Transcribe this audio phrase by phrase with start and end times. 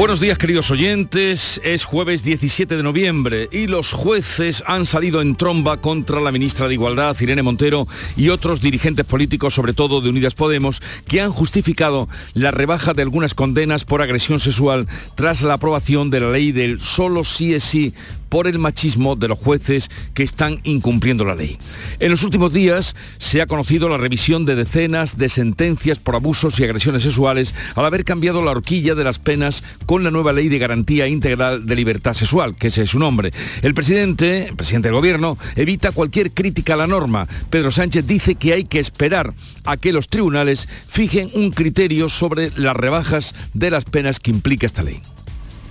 [0.00, 5.36] Buenos días queridos oyentes, es jueves 17 de noviembre y los jueces han salido en
[5.36, 7.86] tromba contra la ministra de Igualdad, Irene Montero,
[8.16, 13.02] y otros dirigentes políticos, sobre todo de Unidas Podemos, que han justificado la rebaja de
[13.02, 17.64] algunas condenas por agresión sexual tras la aprobación de la ley del solo sí es
[17.64, 17.92] sí
[18.30, 21.58] por el machismo de los jueces que están incumpliendo la ley.
[21.98, 26.58] En los últimos días se ha conocido la revisión de decenas de sentencias por abusos
[26.58, 30.48] y agresiones sexuales al haber cambiado la horquilla de las penas con la nueva ley
[30.48, 33.32] de garantía integral de libertad sexual, que ese es su nombre.
[33.60, 37.28] El presidente, el presidente del gobierno, evita cualquier crítica a la norma.
[37.50, 42.52] Pedro Sánchez dice que hay que esperar a que los tribunales fijen un criterio sobre
[42.56, 45.00] las rebajas de las penas que implica esta ley.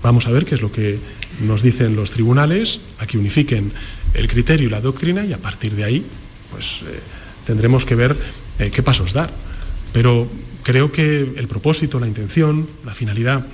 [0.02, 1.00] Vamos a ver qué es lo que
[1.40, 3.72] nos dicen los tribunales, a que unifiquen
[4.14, 6.06] el criterio y la doctrina y a partir de ahí
[6.52, 7.00] pues eh,
[7.46, 8.18] tendremos que ver
[8.60, 9.32] eh, qué pasos dar.
[9.94, 10.30] Pero
[10.64, 13.46] creo que el propósito, la intención, la finalidad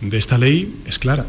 [0.00, 1.26] de esta ley es clara.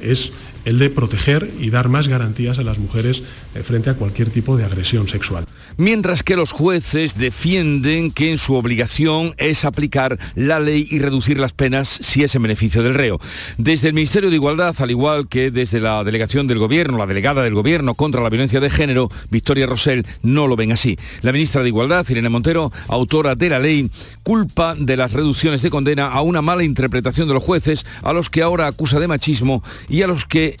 [0.00, 0.32] Es
[0.64, 3.22] el de proteger y dar más garantías a las mujeres
[3.54, 5.44] eh, frente a cualquier tipo de agresión sexual
[5.76, 11.38] mientras que los jueces defienden que en su obligación es aplicar la ley y reducir
[11.38, 13.20] las penas si es en beneficio del reo.
[13.58, 17.42] Desde el Ministerio de Igualdad, al igual que desde la delegación del Gobierno, la delegada
[17.42, 20.98] del Gobierno contra la violencia de género, Victoria Rosell, no lo ven así.
[21.22, 23.90] La ministra de Igualdad, Irene Montero, autora de la ley,
[24.22, 28.30] culpa de las reducciones de condena a una mala interpretación de los jueces, a los
[28.30, 30.51] que ahora acusa de machismo y a los que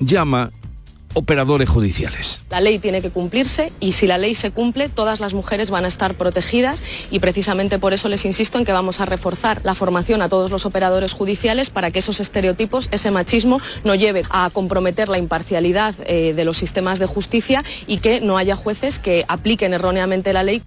[0.00, 0.50] llama
[1.14, 2.40] operadores judiciales.
[2.50, 5.84] La ley tiene que cumplirse y si la ley se cumple, todas las mujeres van
[5.84, 9.74] a estar protegidas y precisamente por eso les insisto en que vamos a reforzar la
[9.74, 14.50] formación a todos los operadores judiciales para que esos estereotipos, ese machismo, no lleve a
[14.52, 19.24] comprometer la imparcialidad eh, de los sistemas de justicia y que no haya jueces que
[19.26, 20.62] apliquen erróneamente la ley.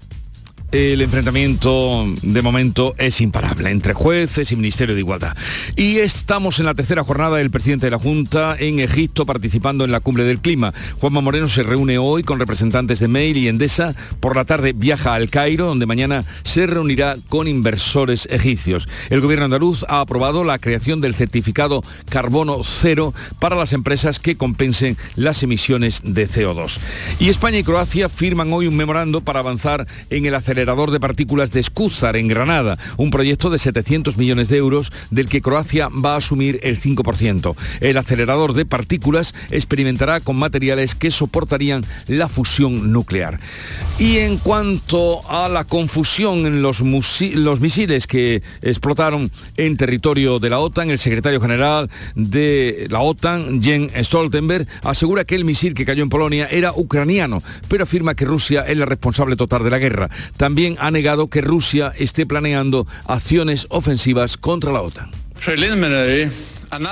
[0.73, 5.37] El enfrentamiento de momento es imparable entre jueces y Ministerio de Igualdad.
[5.75, 9.91] Y estamos en la tercera jornada del presidente de la Junta en Egipto participando en
[9.91, 10.73] la cumbre del clima.
[10.99, 13.93] Juanma Moreno se reúne hoy con representantes de Mail y Endesa.
[14.19, 18.89] Por la tarde viaja al Cairo, donde mañana se reunirá con inversores egipcios.
[19.11, 24.37] El gobierno andaluz ha aprobado la creación del certificado carbono cero para las empresas que
[24.37, 26.79] compensen las emisiones de CO2.
[27.19, 31.51] Y España y Croacia firman hoy un memorando para avanzar en el acelerador de partículas
[31.51, 36.13] de Escúzar en Granada, un proyecto de 700 millones de euros del que Croacia va
[36.13, 37.55] a asumir el 5%.
[37.81, 43.41] El acelerador de partículas experimentará con materiales que soportarían la fusión nuclear.
[43.99, 50.49] Y en cuanto a la confusión en los, los misiles que explotaron en territorio de
[50.49, 55.85] la OTAN, el secretario general de la OTAN, Jens Stoltenberg, asegura que el misil que
[55.85, 59.77] cayó en Polonia era ucraniano, pero afirma que Rusia es la responsable total de la
[59.77, 60.09] guerra.
[60.37, 65.11] También ha negado que Rusia esté planeando acciones ofensivas contra la OTAN.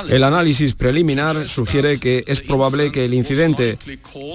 [0.10, 3.80] El análisis preliminar sugiere que es probable que el incidente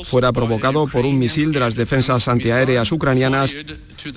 [0.05, 3.55] fuera provocado por un misil de las defensas antiaéreas ucranianas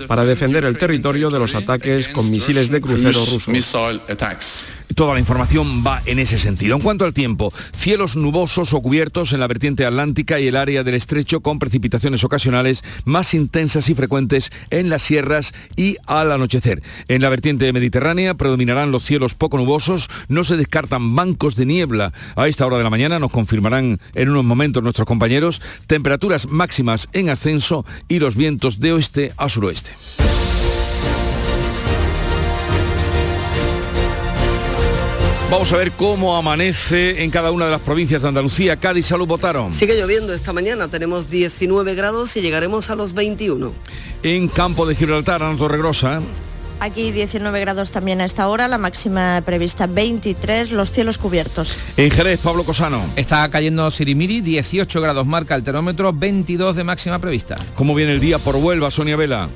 [0.08, 3.48] para defender el territorio de los ataques con misiles de crucero rusos.
[4.94, 6.76] Toda la información va en ese sentido.
[6.76, 10.82] En cuanto al tiempo, cielos nubosos o cubiertos en la vertiente atlántica y el área
[10.82, 16.82] del estrecho con precipitaciones ocasionales más intensas y frecuentes en las sierras y al anochecer.
[17.08, 22.12] En la vertiente mediterránea predominarán los cielos poco nubosos, no se descartan bancos de niebla
[22.36, 27.08] a esta hora de la mañana, nos confirmarán en unos momentos nuestros compañeros, temperaturas máximas
[27.12, 29.92] en ascenso y los vientos de oeste a suroeste.
[35.50, 38.76] Vamos a ver cómo amanece en cada una de las provincias de Andalucía.
[38.76, 39.74] Cádiz, Salud, votaron.
[39.74, 43.72] Sigue lloviendo esta mañana, tenemos 19 grados y llegaremos a los 21.
[44.22, 46.20] En Campo de Gibraltar, Ana Torregrosa.
[46.78, 51.76] Aquí 19 grados también a esta hora, la máxima prevista 23, los cielos cubiertos.
[51.96, 53.02] En Jerez, Pablo Cosano.
[53.16, 57.56] Está cayendo Sirimiri, 18 grados marca el termómetro, 22 de máxima prevista.
[57.74, 59.48] ¿Cómo viene el día por Huelva, Sonia Vela?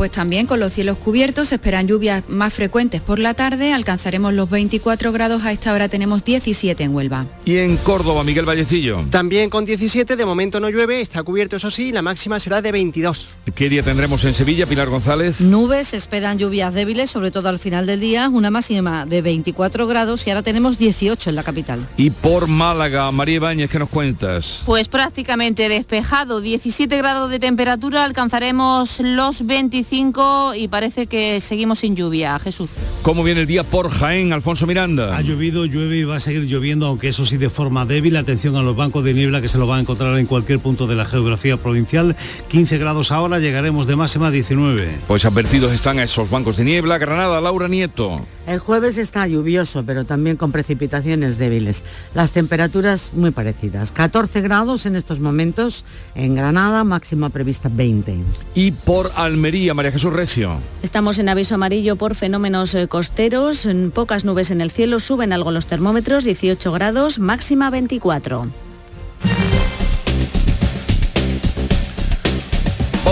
[0.00, 4.32] Pues también con los cielos cubiertos se esperan lluvias más frecuentes por la tarde, alcanzaremos
[4.32, 7.26] los 24 grados, a esta hora tenemos 17 en Huelva.
[7.44, 9.04] ¿Y en Córdoba, Miguel Vallecillo?
[9.10, 12.72] También con 17, de momento no llueve, está cubierto eso sí, la máxima será de
[12.72, 13.28] 22.
[13.54, 15.42] ¿Qué día tendremos en Sevilla, Pilar González?
[15.42, 20.26] Nubes, esperan lluvias débiles, sobre todo al final del día, una máxima de 24 grados
[20.26, 21.86] y ahora tenemos 18 en la capital.
[21.98, 24.62] ¿Y por Málaga, María Ibáñez, qué nos cuentas?
[24.64, 31.80] Pues prácticamente despejado, 17 grados de temperatura, alcanzaremos los 25 25 y parece que seguimos
[31.80, 32.38] sin lluvia.
[32.38, 32.70] Jesús.
[33.02, 35.16] ¿Cómo viene el día por Jaén, Alfonso Miranda?
[35.16, 38.16] Ha llovido, llueve y va a seguir lloviendo, aunque eso sí de forma débil.
[38.16, 40.86] Atención a los bancos de niebla que se lo van a encontrar en cualquier punto
[40.86, 42.14] de la geografía provincial.
[42.48, 44.98] 15 grados ahora, llegaremos de máxima a 19.
[45.08, 46.98] Pues advertidos están a esos bancos de niebla.
[46.98, 48.20] Granada, Laura Nieto.
[48.46, 51.84] El jueves está lluvioso, pero también con precipitaciones débiles.
[52.14, 53.92] Las temperaturas muy parecidas.
[53.92, 55.84] 14 grados en estos momentos
[56.14, 58.16] en Granada, máxima prevista 20.
[58.54, 60.58] Y por Almería, María Jesús Recio.
[60.82, 65.52] Estamos en aviso amarillo por fenómenos eh, costeros, pocas nubes en el cielo, suben algo
[65.52, 68.46] los termómetros, 18 grados, máxima 24.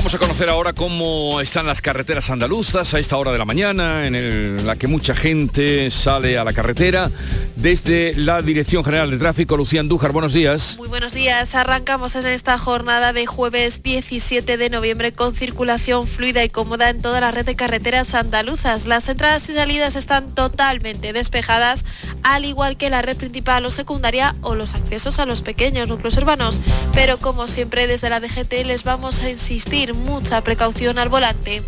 [0.09, 4.07] Vamos a conocer ahora cómo están las carreteras andaluzas a esta hora de la mañana,
[4.07, 7.11] en la que mucha gente sale a la carretera.
[7.57, 10.77] Desde la Dirección General de Tráfico, Lucía Andújar, buenos días.
[10.79, 11.55] Muy buenos días.
[11.55, 17.03] Arrancamos en esta jornada de jueves 17 de noviembre con circulación fluida y cómoda en
[17.03, 18.87] toda la red de carreteras andaluzas.
[18.87, 21.85] Las entradas y salidas están totalmente despejadas,
[22.23, 26.17] al igual que la red principal o secundaria o los accesos a los pequeños núcleos
[26.17, 26.63] urbanos.
[26.95, 31.63] Pero como siempre desde la DGT les vamos a insistir mucha precaución al volante.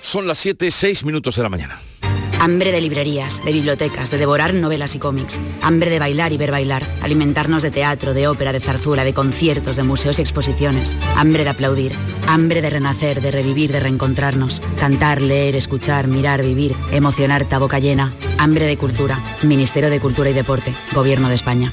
[0.00, 1.80] Son las 7, 6 minutos de la mañana.
[2.38, 5.40] Hambre de librerías, de bibliotecas, de devorar novelas y cómics.
[5.62, 6.84] Hambre de bailar y ver bailar.
[7.02, 10.96] Alimentarnos de teatro, de ópera, de zarzuela, de conciertos, de museos y exposiciones.
[11.16, 11.92] Hambre de aplaudir.
[12.28, 14.60] Hambre de renacer, de revivir, de reencontrarnos.
[14.78, 16.76] Cantar, leer, escuchar, mirar, vivir.
[16.92, 18.12] Emocionar, a boca llena.
[18.38, 19.18] Hambre de cultura.
[19.42, 20.74] Ministerio de Cultura y Deporte.
[20.94, 21.72] Gobierno de España.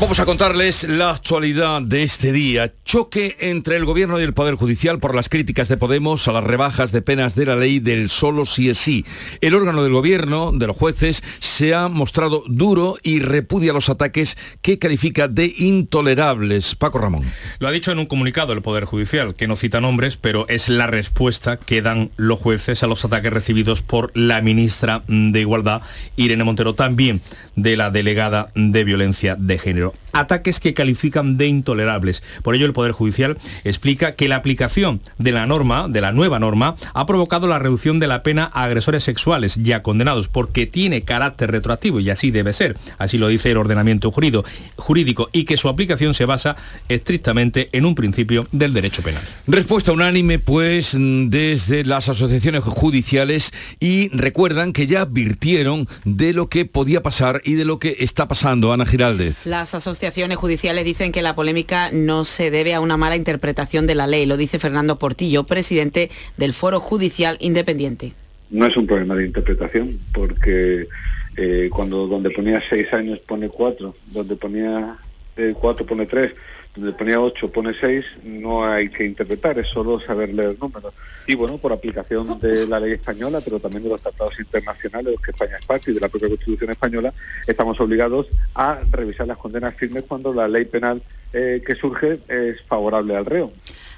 [0.00, 2.72] Vamos a contarles la actualidad de este día.
[2.84, 6.44] Choque entre el Gobierno y el Poder Judicial por las críticas de Podemos a las
[6.44, 9.04] rebajas de penas de la ley del solo sí es sí.
[9.40, 14.38] El órgano del Gobierno, de los jueces, se ha mostrado duro y repudia los ataques
[14.62, 16.76] que califica de intolerables.
[16.76, 17.24] Paco Ramón.
[17.58, 20.68] Lo ha dicho en un comunicado el Poder Judicial, que no cita nombres, pero es
[20.68, 25.82] la respuesta que dan los jueces a los ataques recibidos por la ministra de Igualdad,
[26.14, 27.20] Irene Montero, también
[27.56, 32.22] de la delegada de violencia de género Pero ataques que califican de intolerables.
[32.42, 36.38] Por ello, el Poder Judicial explica que la aplicación de la norma, de la nueva
[36.38, 41.02] norma, ha provocado la reducción de la pena a agresores sexuales ya condenados, porque tiene
[41.02, 42.76] carácter retroactivo y así debe ser.
[42.98, 46.56] Así lo dice el ordenamiento jurídico y que su aplicación se basa
[46.88, 49.22] estrictamente en un principio del derecho penal.
[49.46, 56.64] Respuesta unánime, pues, desde las asociaciones judiciales y recuerdan que ya advirtieron de lo que
[56.64, 58.72] podía pasar y de lo que está pasando.
[58.72, 59.46] Ana Giraldez.
[59.46, 63.94] Las asociaciones judiciales dicen que la polémica no se debe a una mala interpretación de
[63.94, 68.12] la ley, lo dice Fernando Portillo, presidente del Foro Judicial Independiente.
[68.50, 70.88] No es un problema de interpretación, porque
[71.36, 74.96] eh, cuando donde ponía seis años pone cuatro, donde ponía
[75.36, 76.32] eh, cuatro pone tres,
[76.74, 80.94] donde ponía 8 pone 6, no hay que interpretar, es solo saber leer números.
[81.26, 85.32] Y bueno, por aplicación de la ley española, pero también de los tratados internacionales que
[85.32, 87.12] España es parte y de la propia Constitución española,
[87.46, 92.62] estamos obligados a revisar las condenas firmes cuando la ley penal eh, que surge es
[92.66, 93.52] favorable al reo.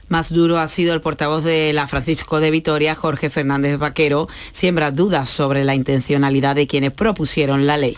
[0.09, 4.91] Más duro ha sido el portavoz de la Francisco de Vitoria, Jorge Fernández Vaquero, siembra
[4.91, 7.97] dudas sobre la intencionalidad de quienes propusieron la ley.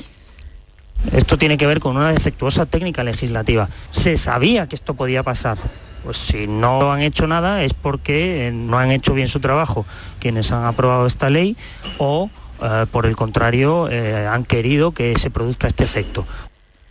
[1.11, 3.69] Esto tiene que ver con una defectuosa técnica legislativa.
[3.91, 5.59] Se sabía que esto podía pasar.
[6.05, 9.87] Pues si no han hecho nada es porque eh, no han hecho bien su trabajo
[10.19, 11.57] quienes han aprobado esta ley
[11.99, 12.29] o
[12.61, 16.27] eh, por el contrario eh, han querido que se produzca este efecto.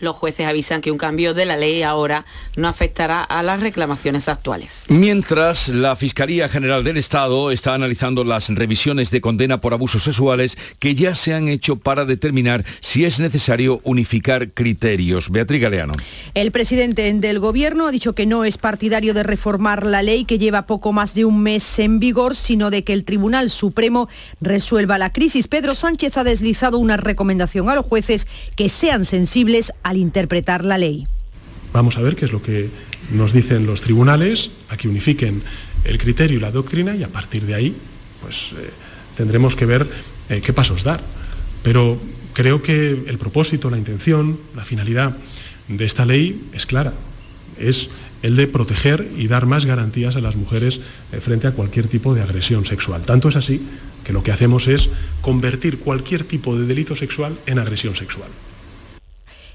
[0.01, 4.27] Los jueces avisan que un cambio de la ley ahora no afectará a las reclamaciones
[4.27, 4.85] actuales.
[4.89, 10.57] Mientras, la Fiscalía General del Estado está analizando las revisiones de condena por abusos sexuales
[10.79, 15.29] que ya se han hecho para determinar si es necesario unificar criterios.
[15.29, 15.93] Beatriz Galeano.
[16.33, 20.39] El presidente del Gobierno ha dicho que no es partidario de reformar la ley que
[20.39, 24.97] lleva poco más de un mes en vigor, sino de que el Tribunal Supremo resuelva
[24.97, 25.47] la crisis.
[25.47, 30.63] Pedro Sánchez ha deslizado una recomendación a los jueces que sean sensibles a al interpretar
[30.63, 31.05] la ley.
[31.73, 32.69] Vamos a ver qué es lo que
[33.11, 35.43] nos dicen los tribunales, a que unifiquen
[35.83, 37.75] el criterio y la doctrina y a partir de ahí
[38.21, 38.69] pues eh,
[39.17, 39.87] tendremos que ver
[40.29, 41.01] eh, qué pasos dar.
[41.61, 41.99] Pero
[42.33, 45.17] creo que el propósito, la intención, la finalidad
[45.67, 46.93] de esta ley es clara.
[47.59, 47.89] Es
[48.23, 50.79] el de proteger y dar más garantías a las mujeres
[51.11, 53.01] eh, frente a cualquier tipo de agresión sexual.
[53.03, 53.61] Tanto es así
[54.05, 58.29] que lo que hacemos es convertir cualquier tipo de delito sexual en agresión sexual.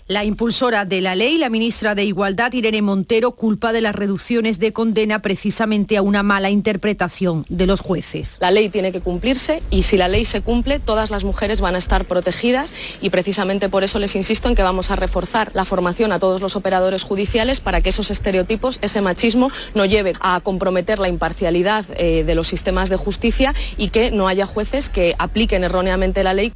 [0.08, 4.60] La impulsora de la ley, la ministra de Igualdad, Irene Montero, culpa de las reducciones
[4.60, 8.36] de condena precisamente a una mala interpretación de los jueces.
[8.38, 11.74] La ley tiene que cumplirse y si la ley se cumple, todas las mujeres van
[11.74, 15.64] a estar protegidas y precisamente por eso les insisto en que vamos a reforzar la
[15.64, 20.38] formación a todos los operadores judiciales para que esos estereotipos, ese machismo, no lleve a
[20.38, 25.16] comprometer la imparcialidad eh, de los sistemas de justicia y que no haya jueces que
[25.18, 26.52] apliquen erróneamente la ley.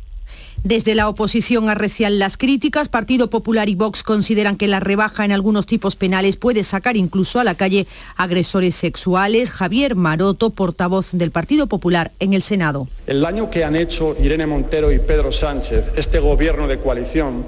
[0.62, 2.90] Desde la oposición arrecian las críticas.
[2.90, 7.40] Partido Popular y Vox consideran que la rebaja en algunos tipos penales puede sacar incluso
[7.40, 7.86] a la calle
[8.16, 9.50] agresores sexuales.
[9.50, 12.88] Javier Maroto, portavoz del Partido Popular en el Senado.
[13.06, 17.46] El daño que han hecho Irene Montero y Pedro Sánchez, este gobierno de coalición,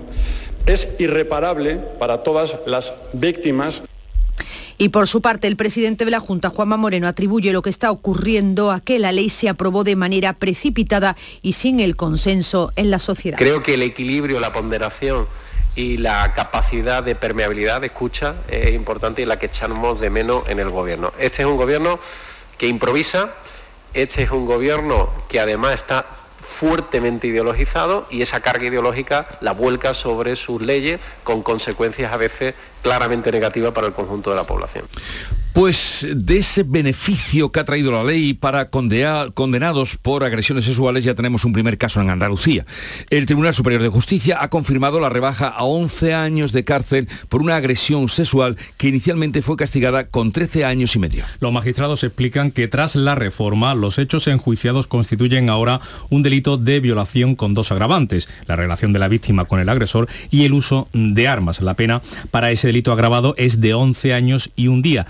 [0.64, 3.82] es irreparable para todas las víctimas
[4.82, 7.92] y por su parte, el presidente de la Junta, Juanma Moreno, atribuye lo que está
[7.92, 12.90] ocurriendo a que la ley se aprobó de manera precipitada y sin el consenso en
[12.90, 13.38] la sociedad.
[13.38, 15.28] Creo que el equilibrio, la ponderación
[15.76, 20.48] y la capacidad de permeabilidad de escucha es importante y la que echamos de menos
[20.48, 21.12] en el gobierno.
[21.16, 22.00] Este es un gobierno
[22.58, 23.36] que improvisa,
[23.94, 26.06] este es un gobierno que además está
[26.40, 32.54] fuertemente ideologizado y esa carga ideológica la vuelca sobre sus leyes con consecuencias a veces
[32.82, 34.84] claramente negativas para el conjunto de la población.
[35.52, 41.14] Pues de ese beneficio que ha traído la ley para condenados por agresiones sexuales ya
[41.14, 42.64] tenemos un primer caso en Andalucía.
[43.10, 47.42] El Tribunal Superior de Justicia ha confirmado la rebaja a 11 años de cárcel por
[47.42, 51.22] una agresión sexual que inicialmente fue castigada con 13 años y medio.
[51.40, 56.80] Los magistrados explican que tras la reforma los hechos enjuiciados constituyen ahora un delito de
[56.80, 60.88] violación con dos agravantes, la relación de la víctima con el agresor y el uso
[60.94, 61.60] de armas.
[61.60, 65.06] La pena para ese delito agravado es de 11 años y un día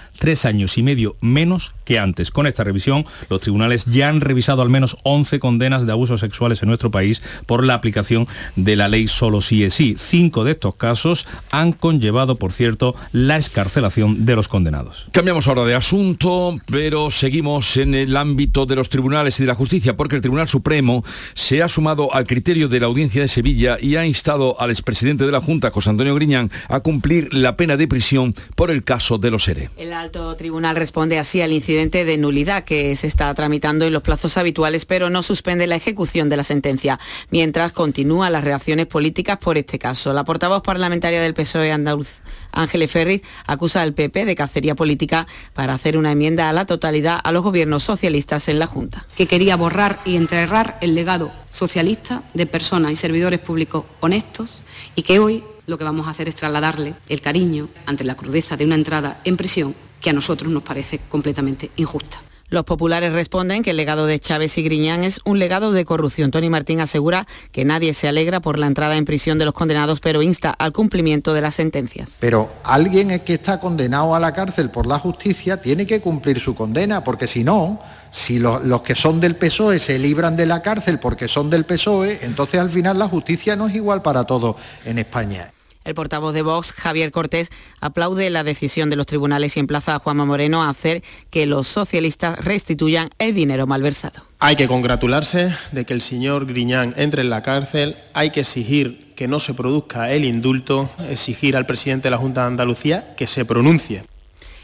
[0.47, 2.31] años y medio menos que antes.
[2.31, 6.63] Con esta revisión, los tribunales ya han revisado al menos 11 condenas de abusos sexuales
[6.63, 9.97] en nuestro país por la aplicación de la ley solo sí es sí.
[9.99, 15.09] Cinco de estos casos han conllevado, por cierto, la escarcelación de los condenados.
[15.13, 19.55] Cambiamos ahora de asunto, pero seguimos en el ámbito de los tribunales y de la
[19.55, 23.79] justicia, porque el Tribunal Supremo se ha sumado al criterio de la Audiencia de Sevilla
[23.81, 27.77] y ha instado al expresidente de la Junta, José Antonio Griñán, a cumplir la pena
[27.77, 29.71] de prisión por el caso de los ERE.
[29.77, 34.03] El alto tribunal responde así al incidente de nulidad que se está tramitando en los
[34.03, 37.01] plazos habituales, pero no suspende la ejecución de la sentencia,
[37.31, 40.13] mientras continúan las reacciones políticas por este caso.
[40.13, 42.21] La portavoz parlamentaria del PSOE andaluz,
[42.53, 47.19] Ángeles Ferriz, acusa al PP de cacería política para hacer una enmienda a la totalidad
[47.25, 49.07] a los gobiernos socialistas en la Junta.
[49.17, 54.63] Que quería borrar y enterrar el legado socialista de personas y servidores públicos honestos
[54.95, 58.57] y que hoy lo que vamos a hacer es trasladarle el cariño ante la crudeza
[58.57, 62.21] de una entrada en prisión que a nosotros nos parece completamente injusta.
[62.53, 66.31] Los populares responden que el legado de Chávez y Griñán es un legado de corrupción.
[66.31, 70.01] Tony Martín asegura que nadie se alegra por la entrada en prisión de los condenados,
[70.01, 72.11] pero insta al cumplimiento de las sentencias.
[72.21, 76.55] Pero alguien que está condenado a la cárcel por la justicia tiene que cumplir su
[76.55, 77.81] condena, porque si no,
[78.11, 82.19] si los que son del PSOE se libran de la cárcel porque son del PSOE,
[82.21, 85.51] entonces al final la justicia no es igual para todos en España.
[85.85, 89.99] El portavoz de Vox, Javier Cortés, aplaude la decisión de los tribunales y emplaza a
[89.99, 94.23] Juanma Moreno a hacer que los socialistas restituyan el dinero malversado.
[94.39, 99.13] Hay que congratularse de que el señor Griñán entre en la cárcel, hay que exigir
[99.15, 103.27] que no se produzca el indulto, exigir al presidente de la Junta de Andalucía que
[103.27, 104.05] se pronuncie.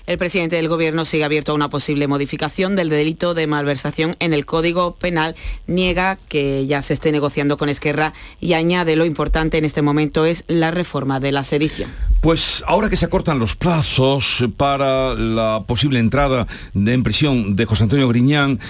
[0.08, 4.32] El presidente del Gobierno sigue abierto a una posible modificación del delito de malversación en
[4.32, 5.36] el Código Penal.
[5.66, 10.24] Niega que ya se esté negociando con Esquerra y añade lo importante en este momento
[10.24, 11.90] es la reforma de la sedición.
[12.22, 17.82] Pues ahora que se acortan los plazos para la posible entrada en prisión de José
[17.82, 18.60] Antonio Griñán,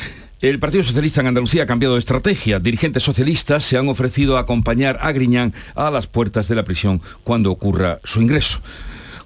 [0.40, 2.58] el Partido Socialista en Andalucía ha cambiado de estrategia.
[2.58, 7.00] Dirigentes socialistas se han ofrecido a acompañar a Griñán a las puertas de la prisión
[7.22, 8.60] cuando ocurra su ingreso.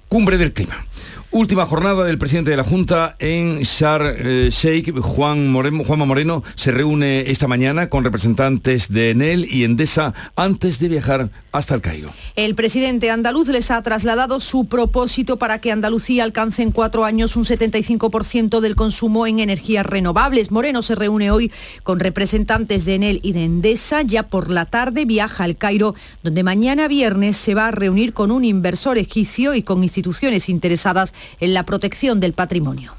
[0.09, 0.85] Cumbre del clima.
[1.35, 5.51] Última jornada del presidente de la Junta en Shar eh, Sheikh, Juan
[5.83, 11.31] Juanma Moreno, se reúne esta mañana con representantes de Enel y Endesa antes de viajar
[11.51, 12.11] hasta el Cairo.
[12.35, 17.35] El presidente andaluz les ha trasladado su propósito para que Andalucía alcance en cuatro años
[17.35, 20.51] un 75% del consumo en energías renovables.
[20.51, 24.03] Moreno se reúne hoy con representantes de Enel y de Endesa.
[24.03, 28.29] Ya por la tarde viaja al Cairo, donde mañana viernes se va a reunir con
[28.29, 32.93] un inversor egipcio y con instituciones interesadas en la protección del patrimonio.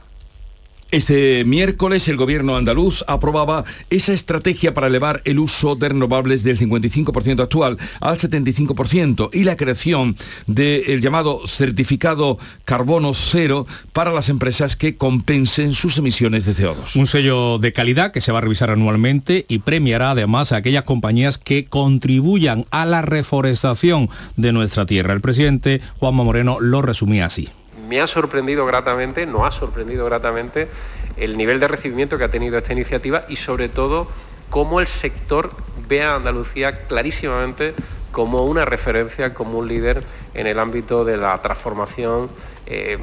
[0.94, 6.56] Este miércoles el gobierno andaluz aprobaba esa estrategia para elevar el uso de renovables del
[6.56, 10.16] 55% actual al 75% y la creación
[10.46, 16.94] del llamado certificado carbono cero para las empresas que compensen sus emisiones de CO2.
[16.94, 20.84] Un sello de calidad que se va a revisar anualmente y premiará además a aquellas
[20.84, 25.12] compañías que contribuyan a la reforestación de nuestra tierra.
[25.12, 27.48] El presidente Juanma Moreno lo resumía así
[27.88, 30.68] me ha sorprendido gratamente, no ha sorprendido gratamente
[31.16, 34.08] el nivel de recibimiento que ha tenido esta iniciativa y sobre todo
[34.50, 35.50] cómo el sector
[35.88, 37.74] ve a Andalucía clarísimamente
[38.12, 42.30] como una referencia, como un líder en el ámbito de la transformación
[42.66, 42.98] eh,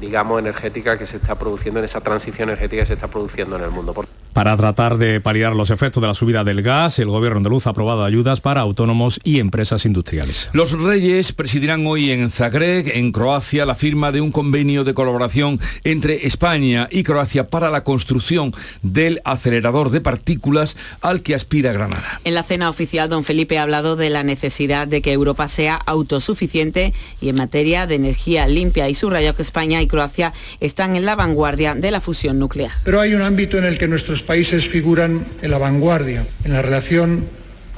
[0.00, 3.62] digamos, energética que se está produciendo, en esa transición energética que se está produciendo en
[3.62, 3.94] el mundo.
[4.32, 7.70] Para tratar de paliar los efectos de la subida del gas, el gobierno andaluz ha
[7.70, 10.48] aprobado ayudas para autónomos y empresas industriales.
[10.52, 15.60] Los Reyes presidirán hoy en Zagreb, en Croacia, la firma de un convenio de colaboración
[15.84, 22.20] entre España y Croacia para la construcción del acelerador de partículas al que aspira Granada.
[22.24, 25.74] En la cena oficial, don Felipe ha hablado de la necesidad de que Europa sea
[25.74, 31.06] autosuficiente y en materia de energía limpia y subrayó que España y Croacia están en
[31.06, 32.72] la vanguardia de la fusión nuclear.
[32.84, 36.60] Pero hay un ámbito en el que nuestros países figuran en la vanguardia, en la
[36.60, 37.24] relación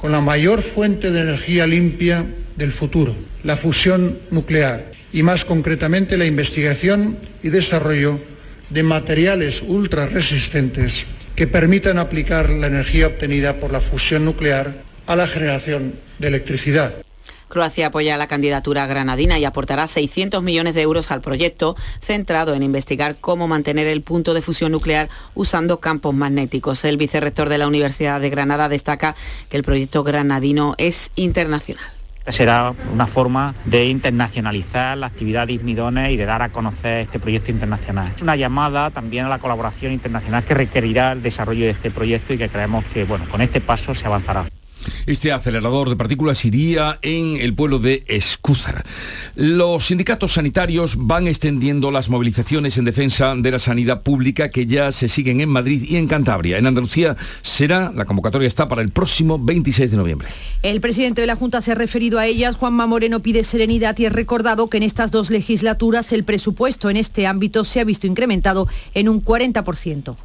[0.01, 2.25] con la mayor fuente de energía limpia
[2.57, 8.19] del futuro, la fusión nuclear, y más concretamente la investigación y desarrollo
[8.69, 14.73] de materiales ultra resistentes que permitan aplicar la energía obtenida por la fusión nuclear
[15.07, 16.93] a la generación de electricidad.
[17.47, 22.63] Croacia apoya la candidatura granadina y aportará 600 millones de euros al proyecto, centrado en
[22.63, 26.83] investigar cómo mantener el punto de fusión nuclear usando campos magnéticos.
[26.85, 29.15] El vicerrector de la Universidad de Granada destaca
[29.49, 31.95] que el proyecto granadino es internacional
[32.31, 37.19] será una forma de internacionalizar la actividad de ISMIDONES y de dar a conocer este
[37.19, 38.11] proyecto internacional.
[38.15, 42.33] Es una llamada también a la colaboración internacional que requerirá el desarrollo de este proyecto
[42.33, 44.45] y que creemos que bueno, con este paso se avanzará.
[45.05, 48.85] Este acelerador de partículas iría en el pueblo de Escúzar.
[49.35, 54.91] Los sindicatos sanitarios van extendiendo las movilizaciones en defensa de la sanidad pública que ya
[54.91, 56.57] se siguen en Madrid y en Cantabria.
[56.57, 60.27] En Andalucía será, la convocatoria está para el próximo 26 de noviembre.
[60.63, 62.55] El presidente de la Junta se ha referido a ellas.
[62.55, 66.97] Juanma Moreno pide serenidad y ha recordado que en estas dos legislaturas el presupuesto en
[66.97, 70.15] este ámbito se ha visto incrementado en un 40%.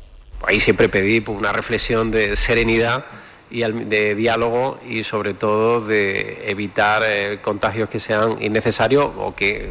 [0.47, 3.05] Ahí siempre pedí una reflexión de serenidad
[3.51, 9.71] y de diálogo y sobre todo de evitar eh, contagios que sean innecesarios o que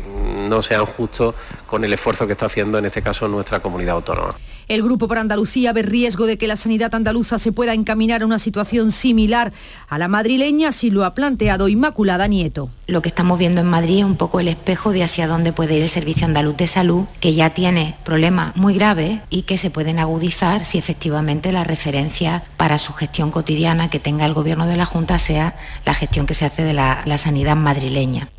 [0.49, 4.35] no sean justos con el esfuerzo que está haciendo en este caso nuestra comunidad autónoma.
[4.69, 8.25] El Grupo por Andalucía ve riesgo de que la sanidad andaluza se pueda encaminar a
[8.27, 9.51] una situación similar
[9.87, 12.69] a la madrileña, si lo ha planteado Inmaculada Nieto.
[12.85, 15.75] Lo que estamos viendo en Madrid es un poco el espejo de hacia dónde puede
[15.77, 19.71] ir el Servicio Andaluz de Salud, que ya tiene problemas muy graves y que se
[19.71, 24.77] pueden agudizar si efectivamente la referencia para su gestión cotidiana que tenga el Gobierno de
[24.77, 28.29] la Junta sea la gestión que se hace de la, la sanidad madrileña.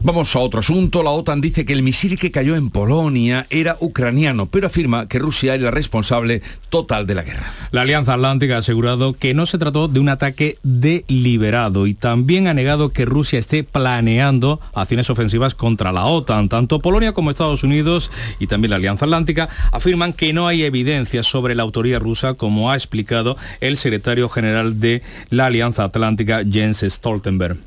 [0.00, 1.02] Vamos a otro asunto.
[1.02, 5.18] La OTAN dice que el misil que cayó en Polonia era ucraniano, pero afirma que
[5.18, 7.52] Rusia es la responsable total de la guerra.
[7.70, 12.46] La Alianza Atlántica ha asegurado que no se trató de un ataque deliberado y también
[12.46, 16.48] ha negado que Rusia esté planeando acciones ofensivas contra la OTAN.
[16.48, 21.26] Tanto Polonia como Estados Unidos y también la Alianza Atlántica afirman que no hay evidencias
[21.26, 26.84] sobre la autoría rusa, como ha explicado el secretario general de la Alianza Atlántica, Jens
[26.86, 27.58] Stoltenberg.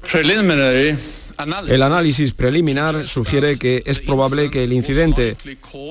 [1.67, 5.37] El análisis preliminar sugiere que es probable que el incidente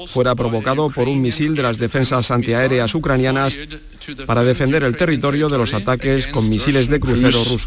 [0.07, 3.59] fuera provocado por un misil de las defensas antiaéreas ucranianas
[4.27, 7.67] para defender el territorio de los ataques con misiles de crucero rusos.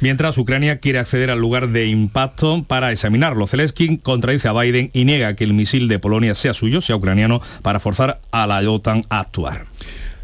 [0.00, 5.04] Mientras Ucrania quiere acceder al lugar de impacto para examinarlo, Zelensky contradice a Biden y
[5.04, 9.02] niega que el misil de Polonia sea suyo, sea ucraniano, para forzar a la OTAN
[9.08, 9.66] a actuar.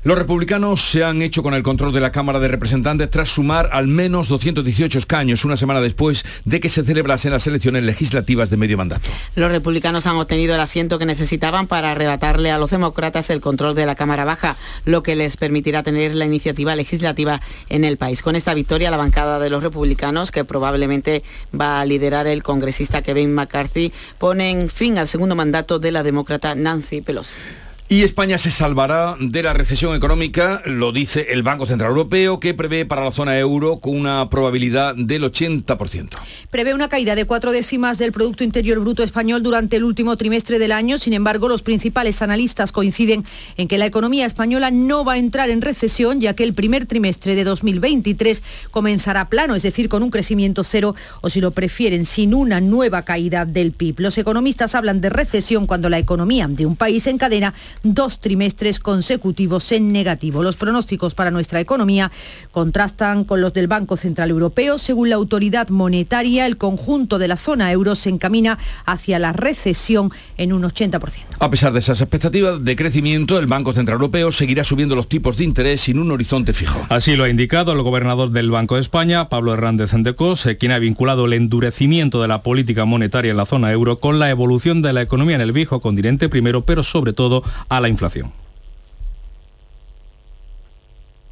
[0.04, 3.70] Los republicanos se han hecho con el control de la Cámara de Representantes tras sumar
[3.72, 8.58] al menos 218 escaños una semana después de que se celebrasen las elecciones legislativas de
[8.58, 9.08] medio mandato.
[9.34, 13.74] Los republicanos han obtenido el asiento que necesitaban para arrebatarle a los demócratas el control
[13.74, 17.40] de la Cámara Baja, lo que les permitirá tener la iniciativa legislativa
[17.70, 18.20] en el país.
[18.20, 21.22] Con esta victoria, la bancada de los republicanos, que probablemente
[21.58, 26.54] va a liderar el congresista Kevin McCarthy, pone fin al segundo mandato de la demócrata
[26.54, 27.40] Nancy Pelosi.
[27.86, 32.54] Y España se salvará de la recesión económica, lo dice el Banco Central Europeo, que
[32.54, 36.08] prevé para la zona euro con una probabilidad del 80%.
[36.50, 40.58] Prevé una caída de cuatro décimas del Producto Interior Bruto español durante el último trimestre
[40.58, 40.96] del año.
[40.96, 43.26] Sin embargo, los principales analistas coinciden
[43.58, 46.86] en que la economía española no va a entrar en recesión, ya que el primer
[46.86, 52.06] trimestre de 2023 comenzará plano, es decir, con un crecimiento cero o, si lo prefieren,
[52.06, 54.00] sin una nueva caída del PIB.
[54.00, 59.72] Los economistas hablan de recesión cuando la economía de un país encadena dos trimestres consecutivos
[59.72, 60.42] en negativo.
[60.42, 62.10] Los pronósticos para nuestra economía
[62.50, 64.78] contrastan con los del Banco Central Europeo.
[64.78, 70.10] Según la autoridad monetaria, el conjunto de la zona euro se encamina hacia la recesión
[70.36, 71.20] en un 80%.
[71.38, 75.36] A pesar de esas expectativas de crecimiento, el Banco Central Europeo seguirá subiendo los tipos
[75.36, 76.86] de interés sin un horizonte fijo.
[76.88, 80.78] Así lo ha indicado el gobernador del Banco de España, Pablo Hernández Endecos, quien ha
[80.78, 84.92] vinculado el endurecimiento de la política monetaria en la zona euro con la evolución de
[84.92, 88.32] la economía en el viejo continente primero, pero sobre todo a la inflación.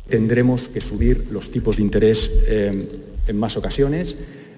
[0.08, 2.88] Tendremos que subir los tipos de interés eh,
[3.26, 4.16] en más ocasiones.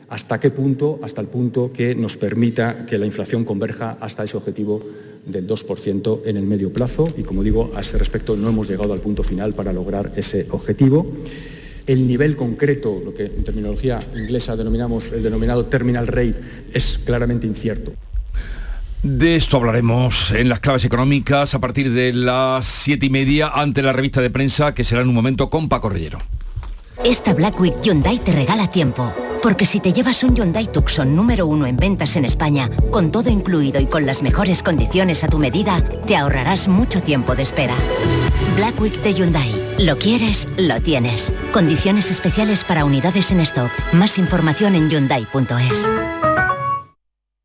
[0.09, 0.99] ¿Hasta qué punto?
[1.03, 4.83] Hasta el punto que nos permita que la inflación converja hasta ese objetivo
[5.27, 7.07] del 2% en el medio plazo.
[7.17, 10.47] Y como digo, a ese respecto no hemos llegado al punto final para lograr ese
[10.51, 11.07] objetivo.
[11.87, 16.37] El nivel concreto, lo que en terminología inglesa denominamos el denominado terminal rate,
[16.73, 17.93] es claramente incierto.
[19.05, 23.83] De esto hablaremos en las claves económicas a partir de las siete y media ante
[23.83, 26.21] la revista de prensa que será en un momento con Paco Rellero.
[27.05, 29.13] Esta Black Week Hyundai te regala tiempo.
[29.43, 33.29] Porque si te llevas un Hyundai Tucson número uno en ventas en España, con todo
[33.29, 37.75] incluido y con las mejores condiciones a tu medida, te ahorrarás mucho tiempo de espera.
[38.57, 39.53] Black Week de Hyundai.
[39.81, 41.35] Lo quieres, lo tienes.
[41.53, 43.71] Condiciones especiales para unidades en stock.
[43.93, 45.93] Más información en hyundai.es.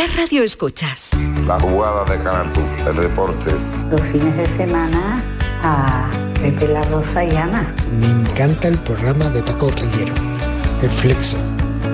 [0.00, 1.10] ¿Qué radio escuchas?
[1.46, 2.50] La jugada de Canal
[2.88, 3.52] el deporte.
[3.90, 5.22] Los fines de semana
[5.62, 6.10] a
[6.40, 7.76] Pepe La Rosa y Ana.
[8.00, 10.14] Me encanta el programa de Paco Rillero,
[10.80, 11.36] El Flexo.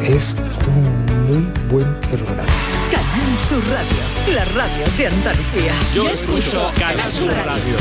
[0.04, 0.36] Es
[0.68, 2.44] un muy buen programa.
[2.92, 5.72] Canal Sur Radio, la radio de Andalucía.
[5.92, 7.74] Yo, escucho Canal Sur radio.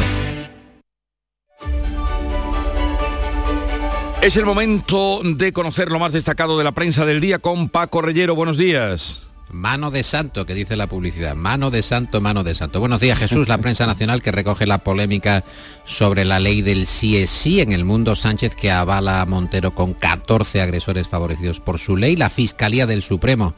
[4.24, 8.02] Es el momento de conocer lo más destacado de la prensa del día con Paco
[8.02, 8.34] Rellero.
[8.34, 9.25] Buenos días.
[9.51, 11.36] Mano de santo, que dice la publicidad.
[11.36, 12.79] Mano de santo, mano de santo.
[12.79, 13.47] Buenos días, Jesús.
[13.47, 15.43] La prensa nacional que recoge la polémica
[15.86, 18.15] sobre la ley del sí es sí en el mundo.
[18.15, 22.15] Sánchez que avala a Montero con 14 agresores favorecidos por su ley.
[22.15, 23.53] La Fiscalía del Supremo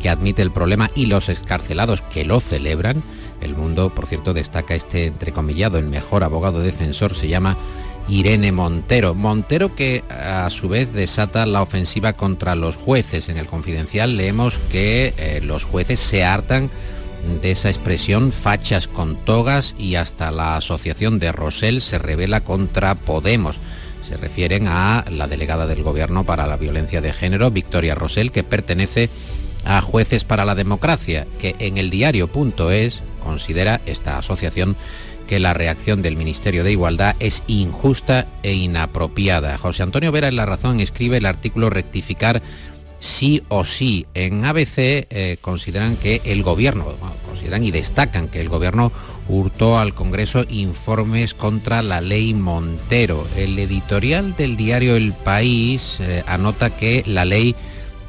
[0.00, 3.02] que admite el problema y los escarcelados que lo celebran.
[3.40, 5.78] El mundo, por cierto, destaca este entrecomillado.
[5.78, 7.56] El mejor abogado defensor se llama
[8.08, 9.14] Irene Montero.
[9.14, 13.28] Montero que a su vez desata la ofensiva contra los jueces.
[13.28, 16.70] En el confidencial leemos que eh, los jueces se hartan
[17.40, 22.94] de esa expresión fachas con togas y hasta la asociación de Rosell se revela contra
[22.96, 23.56] Podemos.
[24.08, 28.42] Se refieren a la delegada del gobierno para la violencia de género, Victoria Rosell, que
[28.42, 29.08] pertenece
[29.64, 34.76] a Jueces para la Democracia, que en el diario.es considera esta asociación
[35.32, 39.56] que la reacción del Ministerio de Igualdad es injusta e inapropiada.
[39.56, 42.42] José Antonio Vera en La Razón escribe el artículo rectificar
[42.98, 44.04] sí o sí.
[44.12, 46.84] En ABC eh, consideran que el gobierno,
[47.24, 48.92] consideran y destacan que el gobierno
[49.26, 53.26] hurtó al Congreso informes contra la ley Montero.
[53.34, 57.56] El editorial del diario El País eh, anota que la ley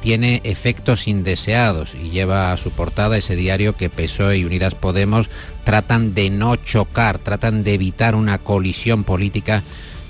[0.02, 5.30] tiene efectos indeseados y lleva a su portada ese diario que PSOE y Unidas Podemos
[5.64, 9.62] tratan de no chocar, tratan de evitar una colisión política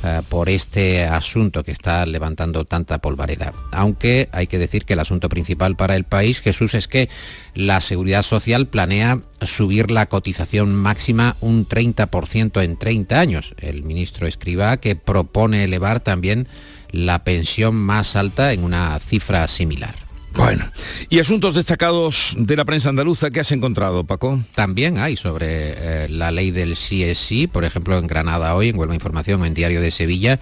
[0.06, 3.54] eh, por este asunto que está levantando tanta polvareda.
[3.72, 7.08] Aunque hay que decir que el asunto principal para el país, Jesús, es que
[7.54, 13.54] la Seguridad Social planea subir la cotización máxima un 30% en 30 años.
[13.56, 16.48] El ministro Escriba que propone elevar también
[16.90, 20.03] la pensión más alta en una cifra similar.
[20.36, 20.64] Bueno,
[21.10, 24.40] ¿y asuntos destacados de la prensa andaluza que has encontrado, Paco?
[24.54, 28.94] También hay sobre eh, la ley del CSI, por ejemplo, en Granada hoy, en Huelva
[28.94, 30.40] Información, en Diario de Sevilla,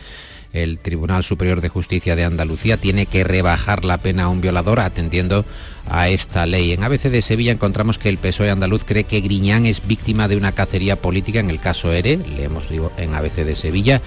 [0.52, 4.80] el Tribunal Superior de Justicia de Andalucía tiene que rebajar la pena a un violador
[4.80, 5.44] atendiendo
[5.88, 6.72] a esta ley.
[6.72, 10.36] En ABC de Sevilla encontramos que el PSOE andaluz cree que Griñán es víctima de
[10.36, 14.02] una cacería política en el caso ERE, leemos digo, en ABC de Sevilla.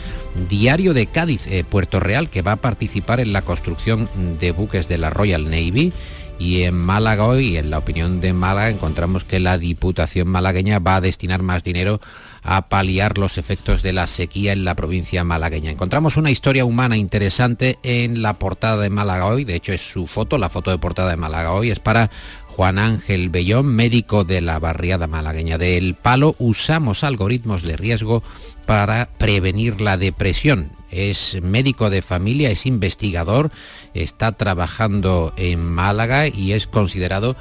[0.49, 4.87] Diario de Cádiz, eh, Puerto Real, que va a participar en la construcción de buques
[4.87, 5.93] de la Royal Navy.
[6.37, 10.97] Y en Málaga hoy, en la opinión de Málaga, encontramos que la Diputación malagueña va
[10.97, 12.01] a destinar más dinero
[12.45, 15.71] a paliar los efectos de la sequía en la provincia malagueña.
[15.71, 20.05] Encontramos una historia humana interesante en la portada de Málaga hoy, de hecho es su
[20.05, 22.11] foto, la foto de portada de Málaga hoy es para
[22.47, 25.57] Juan Ángel Bellón, médico de la barriada malagueña.
[25.57, 28.23] Del Palo usamos algoritmos de riesgo
[28.65, 30.71] para prevenir la depresión.
[30.91, 33.51] Es médico de familia, es investigador,
[33.93, 37.35] está trabajando en Málaga y es considerado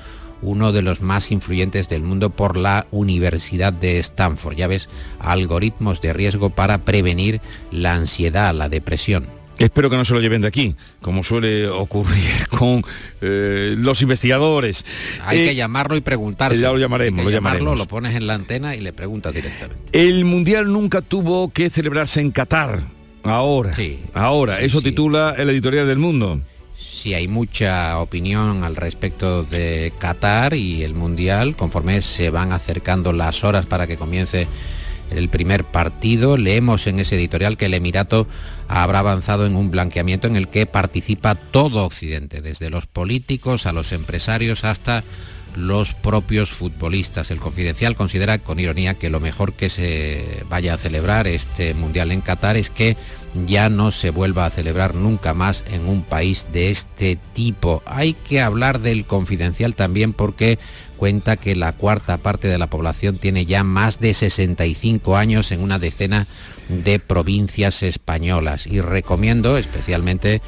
[0.45, 4.57] uno de los más influyentes del mundo por la Universidad de Stanford.
[4.57, 9.27] Ya ves, algoritmos de riesgo para prevenir la ansiedad, la depresión.
[9.59, 12.83] Espero que no se lo lleven de aquí, como suele ocurrir con
[13.21, 14.85] eh, los investigadores.
[15.25, 16.59] Hay que eh, llamarlo y preguntarse.
[16.59, 17.79] Ya lo llamaremos, lo llamaremos.
[17.79, 19.77] Lo pones en la antena y le preguntas directamente.
[19.93, 22.83] El Mundial nunca tuvo que celebrarse en Qatar.
[23.23, 23.73] Ahora.
[23.73, 24.01] Sí.
[24.13, 24.61] Ahora.
[24.61, 26.41] Eso titula el editorial del mundo
[27.05, 33.13] sí hay mucha opinión al respecto de Qatar y el Mundial, conforme se van acercando
[33.13, 34.49] las horas para que comience
[35.11, 36.39] el primer partido.
[36.39, 38.27] Leemos en ese editorial que el Emirato
[38.69, 43.75] habrá avanzado en un blanqueamiento en el que participa todo Occidente, desde los políticos a
[43.75, 45.05] los empresarios hasta
[45.57, 47.31] los propios futbolistas.
[47.31, 52.13] El Confidencial considera con ironía que lo mejor que se vaya a celebrar este Mundial
[52.13, 52.97] en Qatar es que
[53.47, 57.83] ya no se vuelva a celebrar nunca más en un país de este tipo.
[57.87, 60.59] Hay que hablar del Confidencial también porque
[60.97, 65.61] cuenta que la cuarta parte de la población tiene ya más de 65 años en
[65.61, 66.27] una decena
[66.69, 70.41] de provincias españolas y recomiendo especialmente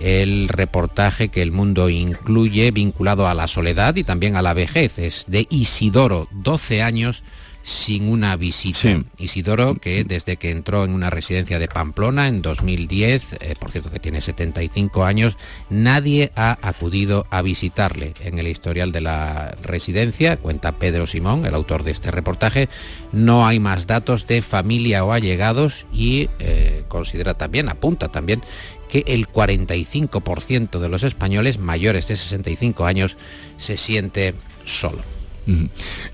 [0.00, 4.98] el reportaje que el mundo incluye vinculado a la soledad y también a la vejez.
[4.98, 7.22] Es de Isidoro, 12 años
[7.62, 8.70] sin una visita.
[9.18, 13.90] Isidoro, que desde que entró en una residencia de Pamplona en 2010, eh, por cierto
[13.90, 15.36] que tiene 75 años,
[15.68, 18.14] nadie ha acudido a visitarle.
[18.20, 22.68] En el historial de la residencia, cuenta Pedro Simón, el autor de este reportaje,
[23.12, 28.42] no hay más datos de familia o allegados y eh, considera también, apunta también,
[28.88, 33.16] que el 45% de los españoles mayores de 65 años
[33.58, 35.19] se siente solo.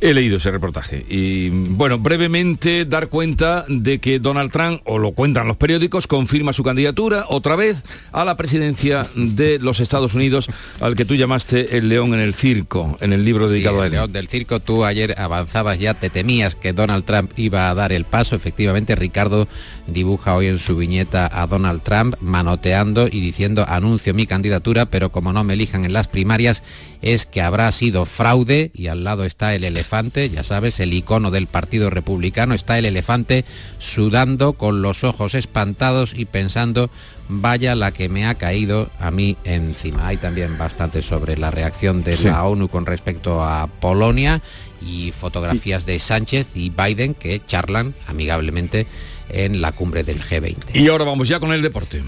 [0.00, 5.12] He leído ese reportaje y bueno, brevemente dar cuenta de que Donald Trump, o lo
[5.12, 10.48] cuentan los periódicos, confirma su candidatura otra vez a la presidencia de los Estados Unidos,
[10.80, 13.92] al que tú llamaste el león en el circo, en el libro dedicado a él.
[13.92, 17.74] El león del circo, tú ayer avanzabas ya, te temías que Donald Trump iba a
[17.74, 18.36] dar el paso.
[18.36, 19.48] Efectivamente, Ricardo
[19.86, 25.10] dibuja hoy en su viñeta a Donald Trump manoteando y diciendo anuncio mi candidatura, pero
[25.10, 26.62] como no me elijan en las primarias,
[27.06, 31.30] es que habrá sido fraude y al lado está el elefante, ya sabes, el icono
[31.30, 33.44] del Partido Republicano, está el elefante
[33.78, 36.90] sudando con los ojos espantados y pensando,
[37.28, 40.08] vaya la que me ha caído a mí encima.
[40.08, 44.42] Hay también bastante sobre la reacción de la ONU con respecto a Polonia
[44.84, 48.88] y fotografías de Sánchez y Biden que charlan amigablemente
[49.28, 50.74] en la cumbre del G20.
[50.74, 52.02] Y ahora vamos ya con el deporte.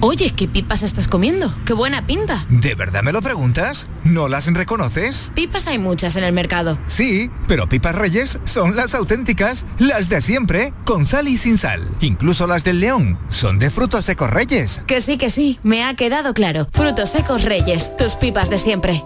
[0.00, 1.52] Oye, ¿qué pipas estás comiendo?
[1.64, 2.46] ¡Qué buena pinta!
[2.48, 3.88] ¿De verdad me lo preguntas?
[4.04, 5.32] ¿No las reconoces?
[5.34, 6.78] Pipas hay muchas en el mercado.
[6.86, 11.90] Sí, pero pipas reyes son las auténticas, las de siempre, con sal y sin sal.
[12.00, 14.82] Incluso las del león son de frutos secos reyes.
[14.86, 16.68] Que sí, que sí, me ha quedado claro.
[16.70, 19.02] Frutos secos reyes, tus pipas de siempre.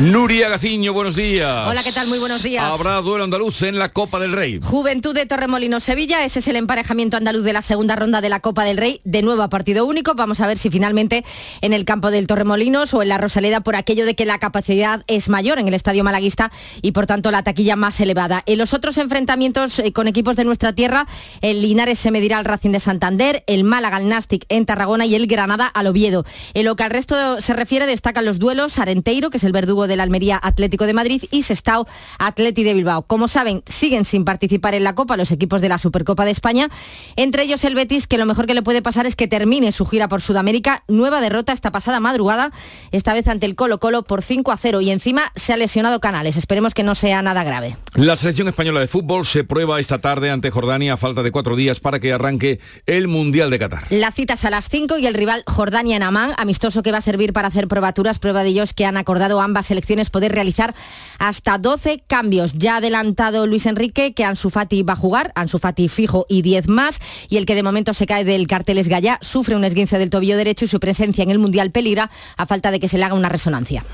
[0.00, 1.68] Nuria Gaciño, buenos días.
[1.68, 2.08] Hola, ¿qué tal?
[2.08, 2.64] Muy buenos días.
[2.64, 4.58] Habrá duelo andaluz en la Copa del Rey.
[4.60, 8.40] Juventud de Torremolinos Sevilla, ese es el emparejamiento andaluz de la segunda ronda de la
[8.40, 10.14] Copa del Rey, de nuevo a partido único.
[10.14, 11.24] Vamos a ver si finalmente
[11.60, 15.04] en el campo del Torremolinos o en la Rosaleda por aquello de que la capacidad
[15.06, 16.50] es mayor en el estadio malaguista
[16.82, 18.42] y por tanto la taquilla más elevada.
[18.46, 21.06] En los otros enfrentamientos eh, con equipos de nuestra tierra,
[21.40, 25.14] el Linares se medirá al Racing de Santander, el Málaga al Nastic en Tarragona y
[25.14, 26.24] el Granada al Oviedo.
[26.52, 29.83] En lo que al resto se refiere destacan los duelos Arenteiro, que es el verdugo
[29.86, 31.86] del Almería Atlético de Madrid y Sestao
[32.18, 33.02] Atleti de Bilbao.
[33.02, 36.68] Como saben, siguen sin participar en la Copa los equipos de la Supercopa de España,
[37.16, 39.84] entre ellos el Betis, que lo mejor que le puede pasar es que termine su
[39.86, 40.84] gira por Sudamérica.
[40.88, 42.50] Nueva derrota esta pasada madrugada,
[42.92, 46.00] esta vez ante el Colo Colo por 5 a 0 y encima se ha lesionado
[46.00, 46.36] Canales.
[46.36, 47.76] Esperemos que no sea nada grave.
[47.94, 51.56] La selección española de fútbol se prueba esta tarde ante Jordania a falta de cuatro
[51.56, 53.86] días para que arranque el Mundial de Qatar.
[53.90, 56.98] La cita es a las 5 y el rival Jordania en Amán, amistoso que va
[56.98, 60.74] a servir para hacer probaturas, prueba de ellos que han acordado ambas selecciones poder realizar
[61.18, 62.52] hasta 12 cambios.
[62.54, 66.42] Ya ha adelantado Luis Enrique que Ansu Fati va a jugar, Ansu Fati fijo y
[66.42, 69.64] 10 más, y el que de momento se cae del cartel es Gaya, sufre un
[69.64, 72.88] esguince del tobillo derecho y su presencia en el Mundial peligra a falta de que
[72.88, 73.84] se le haga una resonancia.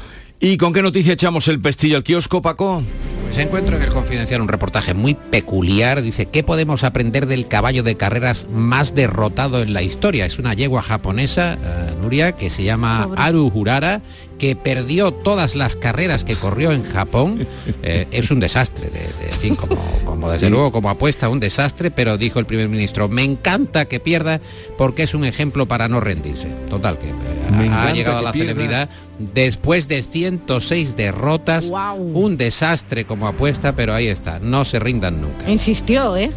[0.43, 2.83] ¿Y con qué noticia echamos el pestillo al kiosco, Paco?
[3.31, 6.01] Se encuentra en el Confidencial un reportaje muy peculiar.
[6.01, 10.25] Dice, ¿qué podemos aprender del caballo de carreras más derrotado en la historia?
[10.25, 14.01] Es una yegua japonesa, eh, Nuria, que se llama Aru Hurara
[14.41, 17.47] que perdió todas las carreras que corrió en Japón,
[17.83, 22.39] eh, es un desastre, de, como, como, desde luego como apuesta un desastre, pero dijo
[22.39, 24.41] el primer ministro, me encanta que pierda
[24.79, 26.49] porque es un ejemplo para no rendirse.
[26.71, 31.67] Total, que eh, ha llegado a la celebridad después de 106 derrotas,
[31.99, 35.51] un desastre como apuesta, pero ahí está, no se rindan nunca.
[35.51, 36.33] Insistió, ¿eh?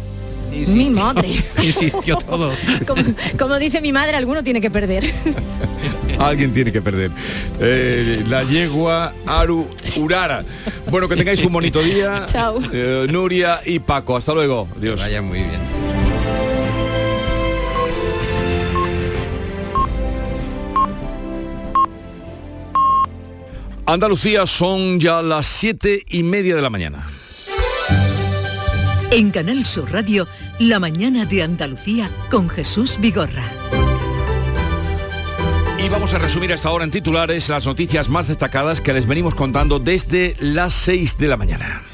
[0.68, 1.28] Mi madre.
[1.62, 2.52] Insistió todo.
[3.38, 5.04] como, dice mi madre, alguno tiene que perder.
[6.18, 7.10] Alguien tiene que perder.
[7.60, 10.44] Eh, la yegua Aru Urara.
[10.90, 12.24] Bueno, que tengáis un bonito día.
[12.26, 12.60] Chao.
[12.72, 14.16] Eh, Nuria y Paco.
[14.16, 14.68] Hasta luego.
[14.80, 15.00] Dios.
[15.00, 15.74] Vaya muy bien.
[23.86, 27.06] Andalucía son ya las siete y media de la mañana.
[29.16, 30.26] En Canal Sur Radio,
[30.58, 33.44] La mañana de Andalucía con Jesús Vigorra.
[35.78, 39.36] Y vamos a resumir hasta ahora en titulares las noticias más destacadas que les venimos
[39.36, 41.84] contando desde las 6 de la mañana.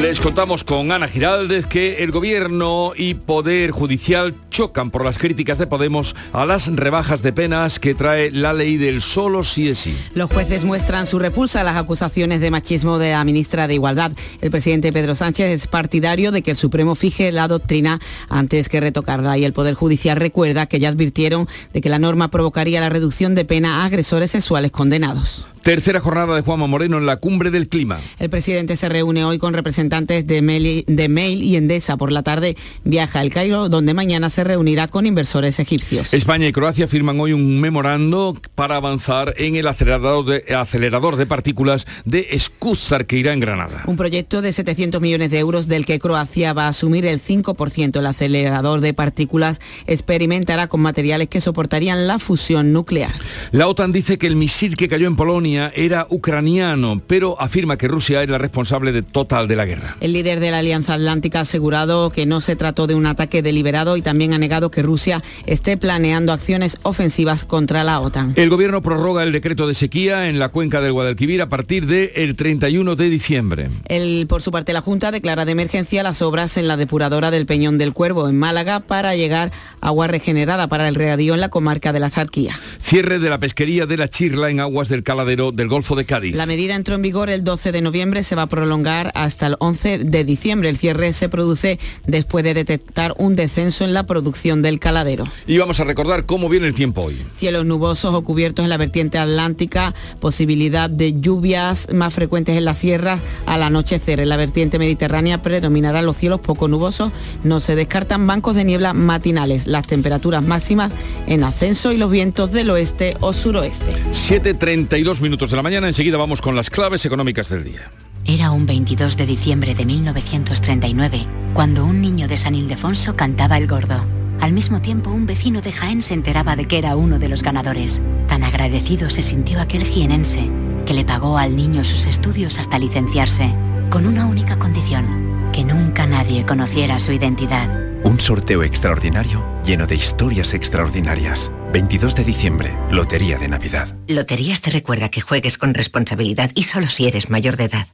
[0.00, 5.56] Les contamos con Ana Giraldez que el gobierno y Poder Judicial chocan por las críticas
[5.56, 9.78] de Podemos a las rebajas de penas que trae la ley del solo sí es
[9.78, 9.96] sí.
[10.14, 14.12] Los jueces muestran su repulsa a las acusaciones de machismo de la ministra de Igualdad.
[14.40, 18.80] El presidente Pedro Sánchez es partidario de que el Supremo fije la doctrina antes que
[18.80, 22.90] retocarla y el Poder Judicial recuerda que ya advirtieron de que la norma provocaría la
[22.90, 25.46] reducción de pena a agresores sexuales condenados.
[25.62, 27.98] Tercera jornada de Juanma Moreno en la cumbre del clima.
[28.18, 31.96] El presidente se reúne hoy con representantes de Mail, de Mail y Endesa.
[31.96, 36.12] Por la tarde viaja al Cairo, donde mañana se reunirá con inversores egipcios.
[36.12, 41.26] España y Croacia firman hoy un memorando para avanzar en el acelerador de, acelerador de
[41.26, 43.84] partículas de Escúzar, que irá en Granada.
[43.86, 47.98] Un proyecto de 700 millones de euros del que Croacia va a asumir el 5%.
[48.00, 53.12] El acelerador de partículas experimentará con materiales que soportarían la fusión nuclear.
[53.52, 57.86] La OTAN dice que el misil que cayó en Polonia era ucraniano, pero afirma que
[57.86, 59.73] Rusia es la responsable de total de la guerra.
[60.00, 63.42] El líder de la Alianza Atlántica ha asegurado que no se trató de un ataque
[63.42, 68.32] deliberado y también ha negado que Rusia esté planeando acciones ofensivas contra la OTAN.
[68.36, 72.36] El gobierno prorroga el decreto de sequía en la cuenca del Guadalquivir a partir del
[72.36, 73.70] 31 de diciembre.
[73.86, 77.46] El, por su parte, la Junta declara de emergencia las obras en la depuradora del
[77.46, 81.92] Peñón del Cuervo en Málaga para llegar agua regenerada para el regadío en la comarca
[81.92, 82.58] de la Sarquía.
[82.78, 86.36] Cierre de la pesquería de la Chirla en aguas del Caladero del Golfo de Cádiz.
[86.36, 89.56] La medida entró en vigor el 12 de noviembre, se va a prolongar hasta el
[89.58, 90.68] 11 de diciembre.
[90.68, 95.24] El cierre se produce después de detectar un descenso en la producción del caladero.
[95.46, 97.22] Y vamos a recordar cómo viene el tiempo hoy.
[97.36, 102.78] Cielos nubosos o cubiertos en la vertiente atlántica, posibilidad de lluvias más frecuentes en las
[102.78, 104.20] sierras al anochecer.
[104.20, 108.92] En la vertiente mediterránea predominarán los cielos poco nubosos, no se descartan bancos de niebla
[108.92, 110.92] matinales, las temperaturas máximas
[111.26, 113.92] en ascenso y los vientos del oeste o suroeste.
[114.12, 117.90] 7.32 minutos de la mañana, enseguida vamos con las claves económicas del día.
[118.26, 123.66] Era un 22 de diciembre de 1939, cuando un niño de San Ildefonso cantaba el
[123.66, 124.02] gordo.
[124.40, 127.42] Al mismo tiempo, un vecino de Jaén se enteraba de que era uno de los
[127.42, 128.00] ganadores.
[128.26, 130.50] Tan agradecido se sintió aquel jienense,
[130.86, 133.54] que le pagó al niño sus estudios hasta licenciarse,
[133.90, 137.68] con una única condición, que nunca nadie conociera su identidad.
[138.04, 141.50] Un sorteo extraordinario lleno de historias extraordinarias.
[141.72, 143.96] 22 de diciembre, Lotería de Navidad.
[144.06, 147.88] Loterías te recuerda que juegues con responsabilidad y solo si eres mayor de edad.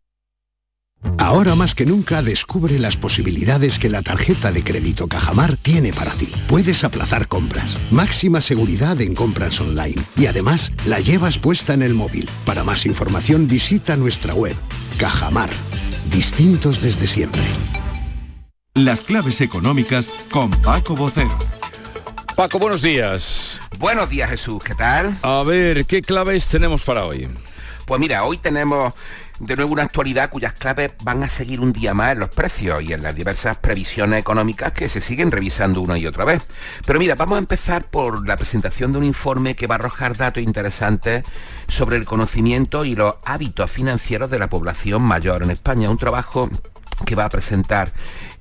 [1.18, 6.12] Ahora más que nunca descubre las posibilidades que la tarjeta de crédito Cajamar tiene para
[6.12, 6.28] ti.
[6.46, 11.94] Puedes aplazar compras, máxima seguridad en compras online y además la llevas puesta en el
[11.94, 12.28] móvil.
[12.44, 14.56] Para más información visita nuestra web.
[14.98, 15.50] Cajamar.
[16.10, 17.42] Distintos desde siempre.
[18.74, 21.36] Las claves económicas con Paco Bocero.
[22.36, 23.60] Paco, buenos días.
[23.78, 24.62] Buenos días, Jesús.
[24.64, 25.14] ¿Qué tal?
[25.22, 27.28] A ver, ¿qué claves tenemos para hoy?
[27.84, 28.94] Pues mira, hoy tenemos
[29.40, 32.82] de nuevo una actualidad cuyas claves van a seguir un día más en los precios
[32.82, 36.42] y en las diversas previsiones económicas que se siguen revisando una y otra vez.
[36.86, 40.16] Pero mira, vamos a empezar por la presentación de un informe que va a arrojar
[40.16, 41.24] datos interesantes
[41.68, 45.90] sobre el conocimiento y los hábitos financieros de la población mayor en España.
[45.90, 46.50] Un trabajo
[47.06, 47.92] que va a presentar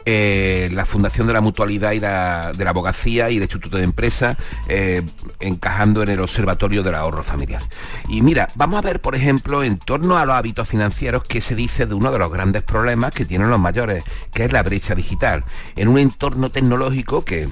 [0.05, 3.83] eh, la Fundación de la Mutualidad y la, de la Abogacía y el Instituto de
[3.83, 5.03] Empresa, eh,
[5.39, 7.61] encajando en el Observatorio del Ahorro Familiar.
[8.07, 11.55] Y mira, vamos a ver, por ejemplo, en torno a los hábitos financieros, qué se
[11.55, 14.95] dice de uno de los grandes problemas que tienen los mayores, que es la brecha
[14.95, 15.43] digital.
[15.75, 17.49] En un entorno tecnológico que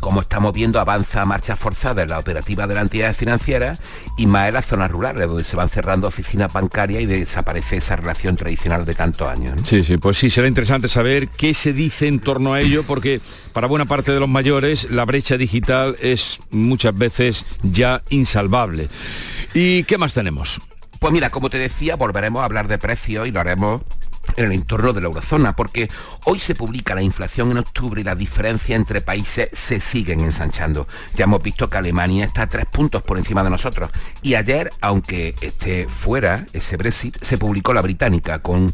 [0.00, 3.78] como estamos viendo, avanza a marcha forzada en la operativa de las entidades financieras
[4.16, 7.96] y más en las zonas rurales, donde se van cerrando oficinas bancarias y desaparece esa
[7.96, 9.60] relación tradicional de tantos años.
[9.64, 13.20] Sí, sí, pues sí, será interesante saber qué se dice en torno a ello, porque
[13.52, 18.88] para buena parte de los mayores la brecha digital es muchas veces ya insalvable.
[19.54, 20.60] ¿Y qué más tenemos?
[20.98, 23.82] Pues mira, como te decía, volveremos a hablar de precios y lo haremos
[24.36, 25.90] en el entorno de la eurozona, porque
[26.24, 30.86] hoy se publica la inflación en octubre y la diferencia entre países se siguen ensanchando.
[31.14, 33.90] Ya hemos visto que Alemania está tres puntos por encima de nosotros.
[34.22, 38.72] Y ayer, aunque esté fuera ese Brexit, se publicó la británica con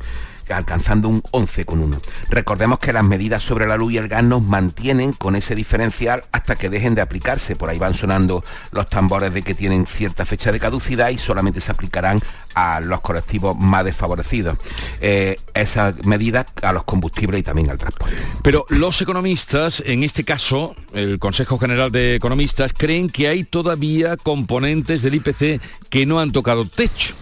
[0.50, 2.00] alcanzando un 11,1.
[2.28, 6.24] Recordemos que las medidas sobre la luz y el gas nos mantienen con ese diferencial
[6.32, 7.56] hasta que dejen de aplicarse.
[7.56, 11.60] Por ahí van sonando los tambores de que tienen cierta fecha de caducidad y solamente
[11.60, 12.20] se aplicarán
[12.54, 14.58] a los colectivos más desfavorecidos.
[15.00, 18.16] Eh, esas medidas a los combustibles y también al transporte.
[18.42, 24.16] Pero los economistas, en este caso, el Consejo General de Economistas, creen que hay todavía
[24.16, 27.14] componentes del IPC que no han tocado techo.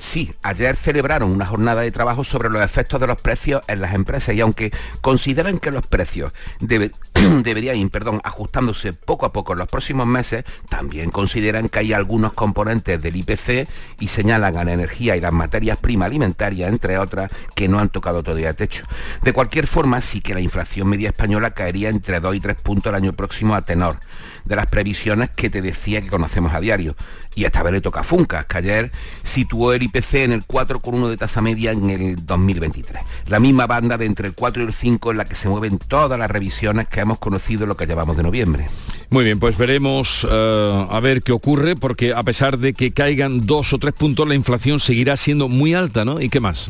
[0.00, 3.92] Sí, ayer celebraron una jornada de trabajo sobre los efectos de los precios en las
[3.92, 4.72] empresas y aunque
[5.02, 7.90] consideran que los precios deberían ir
[8.24, 13.14] ajustándose poco a poco en los próximos meses, también consideran que hay algunos componentes del
[13.14, 13.68] IPC
[14.00, 17.90] y señalan a la energía y las materias primas alimentarias, entre otras, que no han
[17.90, 18.86] tocado todavía techo.
[19.22, 22.90] De cualquier forma, sí que la inflación media española caería entre 2 y 3 puntos
[22.90, 23.98] el año próximo a tenor
[24.44, 26.96] de las previsiones que te decía que conocemos a diario.
[27.34, 31.08] Y esta vez le toca a Funcas, que ayer situó el IPC en el 4,1
[31.08, 33.02] de tasa media en el 2023.
[33.26, 35.78] La misma banda de entre el 4 y el 5 en la que se mueven
[35.78, 38.66] todas las revisiones que hemos conocido lo que llevamos de noviembre.
[39.10, 43.46] Muy bien, pues veremos eh, a ver qué ocurre, porque a pesar de que caigan
[43.46, 46.20] dos o tres puntos, la inflación seguirá siendo muy alta, ¿no?
[46.20, 46.68] ¿Y qué más?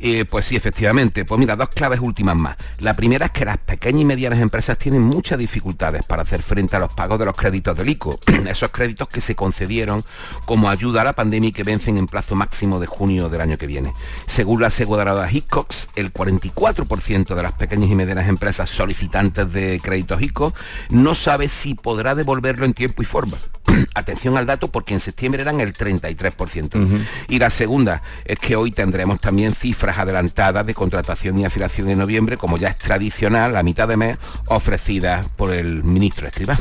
[0.00, 1.24] Eh, pues sí, efectivamente.
[1.24, 2.56] Pues mira, dos claves últimas más.
[2.78, 6.76] La primera es que las pequeñas y medianas empresas tienen muchas dificultades para hacer frente
[6.76, 8.20] a los pagos de los créditos del ICO.
[8.48, 10.04] Esos créditos que se concedieron
[10.44, 13.58] como ayuda a la pandemia y que vencen en plazo máximo de junio del año
[13.58, 13.92] que viene.
[14.26, 20.22] Según la aseguradora Hiscox, el 44% de las pequeñas y medianas empresas solicitantes de créditos
[20.22, 20.54] ICO
[20.90, 23.38] no sabe si podrá devolverlo en tiempo y forma.
[23.94, 27.06] Atención al dato porque en septiembre eran el 33%.
[27.28, 31.98] Y la segunda es que hoy tendremos también cifras adelantadas de contratación y afiliación en
[31.98, 36.58] noviembre, como ya es tradicional, a mitad de mes, ofrecidas por el ministro Escribá.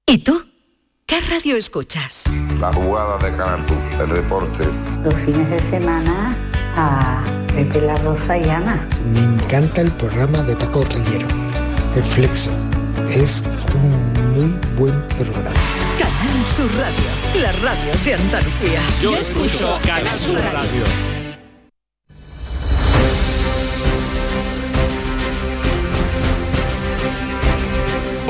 [0.06, 0.44] ¿Y tú?
[1.08, 2.26] ¿Qué radio escuchas?
[2.60, 4.66] La jugada de Canal Sur, el reporte.
[5.04, 6.38] Los fines de semana
[6.76, 7.24] a
[7.56, 8.88] Pepe La Rosa y Ana.
[9.16, 11.28] Me encanta el programa de Paco Rillero,
[11.96, 12.52] El Flexo.
[13.10, 13.44] Es
[13.76, 14.01] un
[14.42, 15.52] muy buen programa.
[16.00, 18.82] Canal Sur Radio, la radio de Andalucía.
[19.02, 21.21] Yo, escucho Canal Sur Radio.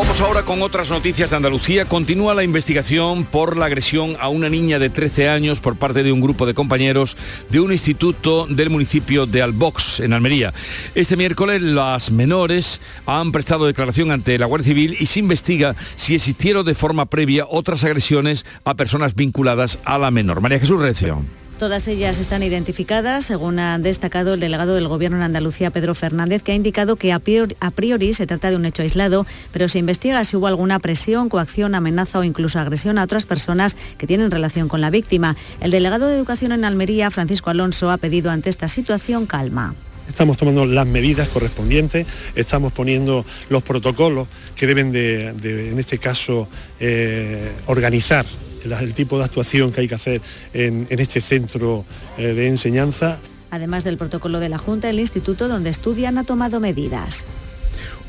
[0.02, 1.86] Vamos ahora con otras noticias de Andalucía.
[1.86, 6.12] Continúa la investigación por la agresión a una niña de 13 años por parte de
[6.12, 7.16] un grupo de compañeros
[7.50, 10.56] de un instituto del municipio de Albox, en Almería.
[10.96, 16.16] Este miércoles las menores han prestado declaración ante la Guardia Civil y se investiga si
[16.16, 20.42] existieron de forma previa otras agresiones a personas vinculadas a la menor.
[20.42, 21.24] María Jesús Recio.
[21.62, 26.42] Todas ellas están identificadas, según ha destacado el delegado del Gobierno en Andalucía, Pedro Fernández,
[26.42, 30.24] que ha indicado que a priori, se trata de un hecho aislado, pero se investiga
[30.24, 34.70] si hubo alguna presión, coacción, amenaza o incluso agresión a otras personas que tienen relación
[34.70, 35.38] con la víctima.
[35.60, 39.76] El delegado de Educación en Almería, Francisco Alonso, ha pedido ante esta situación calma.
[40.10, 46.00] Estamos tomando las medidas correspondientes, estamos poniendo los protocolos que deben de, de en este
[46.00, 46.48] caso,
[46.80, 48.26] eh, organizar
[48.64, 50.22] el tipo de actuación que hay que hacer
[50.54, 51.86] en, en este centro
[52.18, 53.20] eh, de enseñanza.
[53.50, 57.26] Además del protocolo de la Junta, el instituto donde estudian ha tomado medidas.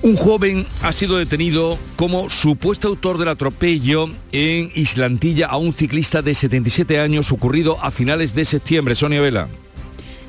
[0.02, 6.22] Un joven ha sido detenido como supuesto autor del atropello en Islantilla a un ciclista
[6.22, 8.96] de 77 años ocurrido a finales de septiembre.
[8.96, 9.48] Sonia Vela.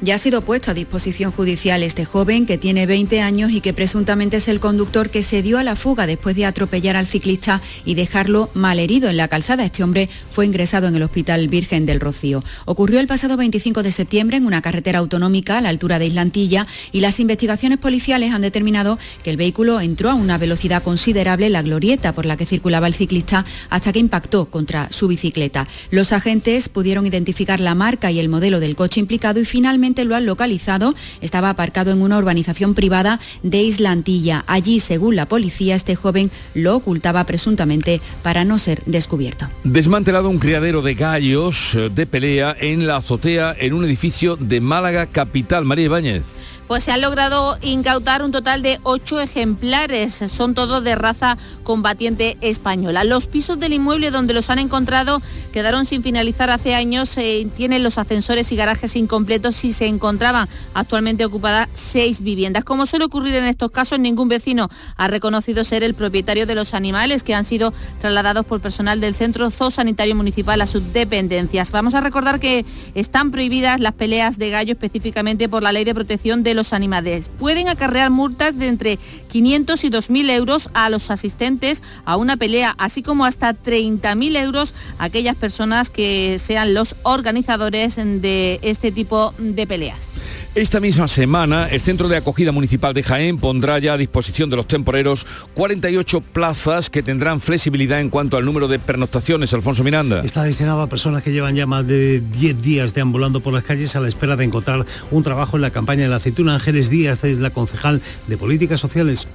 [0.03, 3.71] Ya ha sido puesto a disposición judicial este joven que tiene 20 años y que
[3.71, 7.61] presuntamente es el conductor que se dio a la fuga después de atropellar al ciclista
[7.85, 9.63] y dejarlo malherido en la calzada.
[9.63, 12.43] Este hombre fue ingresado en el Hospital Virgen del Rocío.
[12.65, 16.67] Ocurrió el pasado 25 de septiembre en una carretera autonómica a la altura de Islantilla
[16.91, 21.53] y las investigaciones policiales han determinado que el vehículo entró a una velocidad considerable en
[21.53, 25.65] la glorieta por la que circulaba el ciclista hasta que impactó contra su bicicleta.
[25.91, 30.15] Los agentes pudieron identificar la marca y el modelo del coche implicado y finalmente lo
[30.15, 30.93] han localizado.
[31.21, 34.43] Estaba aparcado en una urbanización privada de Islantilla.
[34.47, 39.47] Allí, según la policía, este joven lo ocultaba presuntamente para no ser descubierto.
[39.63, 44.59] Desmantelado un criadero de gallos eh, de pelea en la azotea en un edificio de
[44.59, 45.65] Málaga capital.
[45.65, 46.23] María Ibáñez
[46.68, 50.14] pues se han logrado incautar un total de ocho ejemplares.
[50.14, 53.03] Son todos de raza combatiente española.
[53.03, 57.18] Los pisos del inmueble donde los han encontrado quedaron sin finalizar hace años.
[57.18, 62.64] Eh, tienen los ascensores y garajes incompletos y se encontraban actualmente ocupadas seis viviendas.
[62.64, 66.74] Como suele ocurrir en estos casos, ningún vecino ha reconocido ser el propietario de los
[66.74, 71.72] animales que han sido trasladados por personal del Centro Zoosanitario Municipal a sus dependencias.
[71.72, 75.93] Vamos a recordar que están prohibidas las peleas de gallo específicamente por la Ley de
[75.93, 77.29] Protección de los Animales.
[77.39, 78.97] Pueden acarrear multas de entre
[79.29, 84.73] 500 y 2.000 euros a los asistentes a una pelea, así como hasta 30.000 euros
[84.97, 90.07] a aquellas personas que sean los organizadores de este tipo de peleas.
[90.55, 94.55] Esta misma semana, el Centro de Acogida Municipal de Jaén pondrá ya a disposición de
[94.55, 95.25] los temporeros
[95.55, 99.51] 48 plazas que tendrán flexibilidad en cuanto al número de pernoctaciones.
[99.55, 100.21] Alfonso Miranda.
[100.23, 103.95] Está destinado a personas que llevan ya más de 10 días deambulando por las calles
[103.95, 106.53] a la espera de encontrar un trabajo en la campaña de la aceituna.
[106.53, 109.27] Ángeles Díaz es la concejal de Políticas Sociales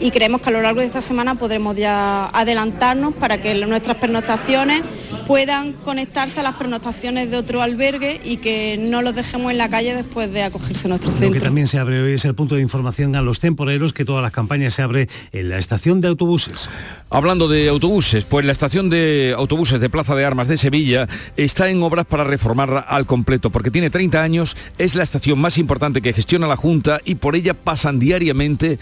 [0.00, 3.96] y creemos que a lo largo de esta semana podremos ya adelantarnos para que nuestras
[3.96, 4.82] pernoctaciones
[5.26, 9.68] puedan conectarse a las pernoctaciones de otro albergue y que no los dejemos en la
[9.68, 11.28] calle después de acogerse a nuestro centro.
[11.28, 14.04] Lo que también se abre hoy es el punto de información a los temporeros, que
[14.04, 16.68] todas las campañas se abre en la estación de autobuses.
[17.10, 21.70] Hablando de autobuses, pues la estación de autobuses de Plaza de Armas de Sevilla está
[21.70, 26.02] en obras para reformarla al completo, porque tiene 30 años, es la estación más importante
[26.02, 28.78] que gestiona la Junta y por ella pasan diariamente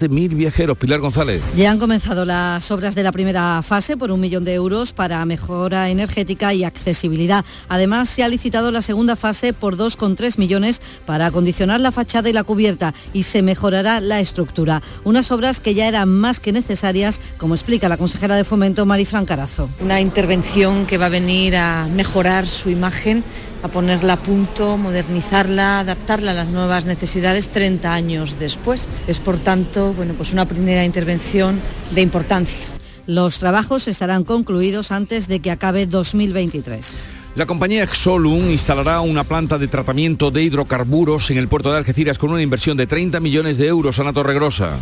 [0.00, 0.78] 17.000 viajeros.
[0.78, 1.42] Pilar González.
[1.56, 5.24] Ya han comenzado las obras de la primera fase por un millón de euros para
[5.24, 7.44] mejora energética y accesibilidad.
[7.68, 12.32] Además, se ha licitado la segunda fase por 2,3 millones para acondicionar la fachada y
[12.32, 14.82] la cubierta y se mejorará la estructura.
[15.04, 19.26] Unas obras que ya eran más que necesarias, como explica la consejera de Fomento, Marifran
[19.26, 19.68] Carazo.
[19.80, 23.22] Una intervención que va a venir a mejorar su imagen
[23.62, 28.88] a ponerla a punto, modernizarla, adaptarla a las nuevas necesidades 30 años después.
[29.06, 32.64] Es por tanto, bueno, pues una primera intervención de importancia.
[33.06, 36.98] Los trabajos estarán concluidos antes de que acabe 2023.
[37.36, 42.18] La compañía Exolum instalará una planta de tratamiento de hidrocarburos en el puerto de Algeciras
[42.18, 44.78] con una inversión de 30 millones de euros a la Torregrosa.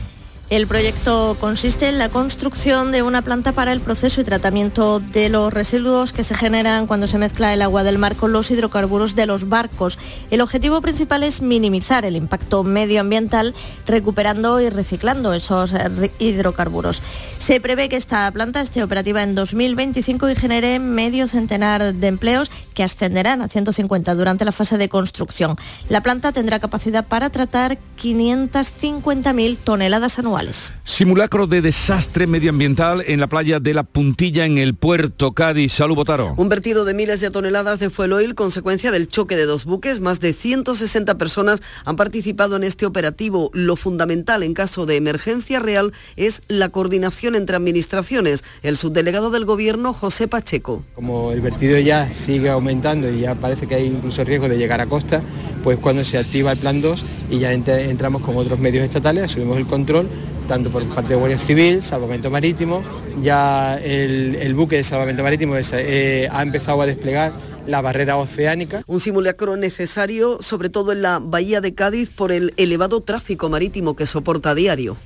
[0.51, 5.29] El proyecto consiste en la construcción de una planta para el proceso y tratamiento de
[5.29, 9.15] los residuos que se generan cuando se mezcla el agua del mar con los hidrocarburos
[9.15, 9.99] de los barcos.
[10.31, 13.55] El objetivo principal es minimizar el impacto medioambiental
[13.87, 15.75] recuperando y reciclando esos
[16.19, 17.03] hidrocarburos.
[17.37, 22.51] Se prevé que esta planta esté operativa en 2025 y genere medio centenar de empleos
[22.73, 25.57] que ascenderán a 150 durante la fase de construcción.
[25.91, 30.38] La planta tendrá capacidad para tratar 550.000 toneladas anuales.
[30.85, 35.73] Simulacro de desastre medioambiental en la playa de La Puntilla en el puerto Cádiz.
[35.73, 36.35] Salud, Botaro.
[36.37, 40.01] Un vertido de miles de toneladas de fuel oil, consecuencia del choque de dos buques.
[40.01, 43.51] Más de 160 personas han participado en este operativo.
[43.53, 48.45] Lo fundamental en caso de emergencia real es la coordinación entre administraciones.
[48.63, 50.85] El subdelegado del Gobierno, José Pacheco.
[50.95, 54.81] Como el vertido ya sigue aumentando y ya parece que hay incluso riesgo de llegar
[54.81, 55.21] a costa,
[55.65, 59.59] pues cuando se activa el plan 2 y ya entramos con otros medios estatales, asumimos
[59.59, 60.09] el control
[60.49, 62.83] tanto por parte de Guardia Civil, Salvamento Marítimo,
[63.23, 67.33] ya el, buque de Salvamento Marítimo eh, ha empezado a desplegar
[67.67, 68.83] la barrera oceánica.
[68.87, 73.95] Un simulacro necesario, sobre todo en la bahía de Cádiz, por el elevado tráfico marítimo
[73.95, 74.97] que soporta a diario.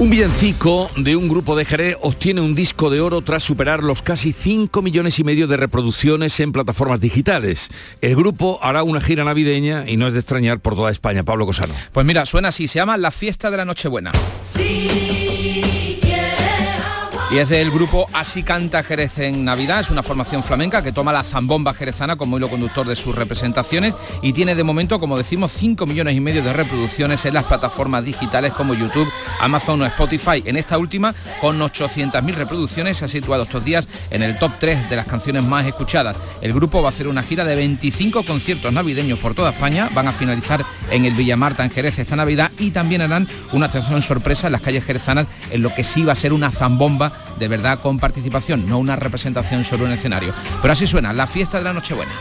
[0.00, 4.00] Un villancico de un grupo de Jerez obtiene un disco de oro tras superar los
[4.00, 7.68] casi 5 millones y medio de reproducciones en plataformas digitales.
[8.00, 11.24] El grupo hará una gira navideña y no es de extrañar por toda España.
[11.24, 11.74] Pablo Cosano.
[11.90, 14.12] Pues mira, suena así, se llama La Fiesta de la Nochebuena.
[17.30, 21.12] Y es del grupo Así canta Jerez en Navidad, es una formación flamenca que toma
[21.12, 25.52] la zambomba jerezana como hilo conductor de sus representaciones y tiene de momento, como decimos,
[25.52, 29.06] 5 millones y medio de reproducciones en las plataformas digitales como YouTube,
[29.40, 30.42] Amazon o Spotify.
[30.46, 34.88] En esta última, con 800.000 reproducciones, se ha situado estos días en el top 3
[34.88, 36.16] de las canciones más escuchadas.
[36.40, 40.08] El grupo va a hacer una gira de 25 conciertos navideños por toda España, van
[40.08, 44.46] a finalizar en el Villamarta en Jerez esta Navidad y también harán una atención sorpresa
[44.48, 47.80] en las calles jerezanas en lo que sí va a ser una zambomba de verdad
[47.80, 50.34] con participación, no una representación sobre un escenario.
[50.60, 52.12] Pero así suena, la fiesta de la Nochebuena.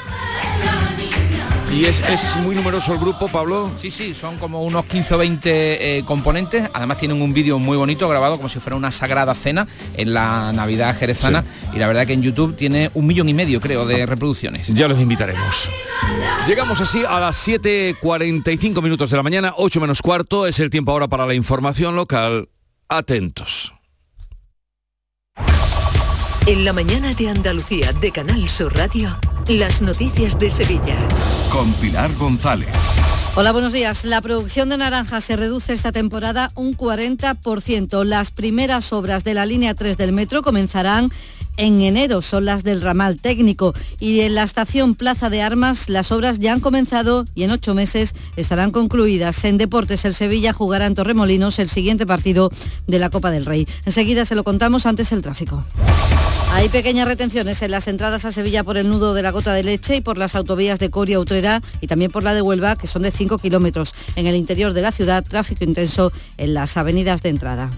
[1.74, 2.02] ¿Y es,
[2.44, 3.72] muy numeroso el grupo, Pablo?
[3.78, 6.70] Sí, sí, son como unos 15 o 20 eh, componentes.
[6.74, 10.54] Además tienen un vídeo muy bonito grabado como si fuera una sagrada cena en la
[10.54, 11.44] Navidad jerezana.
[11.74, 14.68] Y la verdad que en YouTube tiene un millón y medio, creo, de reproducciones.
[14.68, 15.70] Ya los invitaremos.
[16.48, 20.48] Llegamos así a las 7.45 minutos de la mañana, 8 menos cuarto.
[20.48, 22.50] Es el tiempo ahora para la información local.
[22.88, 23.77] Atentos.
[26.48, 29.20] En la mañana de Andalucía de Canal Sur Radio,
[29.50, 30.96] las noticias de Sevilla.
[31.52, 32.70] Con Pilar González.
[33.36, 34.06] Hola, buenos días.
[34.06, 38.06] La producción de naranja se reduce esta temporada un 40%.
[38.06, 41.12] Las primeras obras de la línea 3 del metro comenzarán
[41.58, 43.74] en enero, son las del ramal técnico.
[44.00, 47.74] Y en la estación Plaza de Armas las obras ya han comenzado y en ocho
[47.74, 49.44] meses estarán concluidas.
[49.44, 52.50] En deportes, el Sevilla jugará en Torremolinos el siguiente partido
[52.88, 53.68] de la Copa del Rey.
[53.86, 55.64] Enseguida se lo contamos antes el tráfico.
[56.54, 59.64] Hay pequeñas retenciones en las entradas a Sevilla por el nudo de la gota de
[59.64, 62.88] leche y por las autovías de Coria Utrera y también por la de Huelva, que
[62.88, 63.94] son de 5 kilómetros.
[64.16, 67.70] En el interior de la ciudad, tráfico intenso en las avenidas de entrada.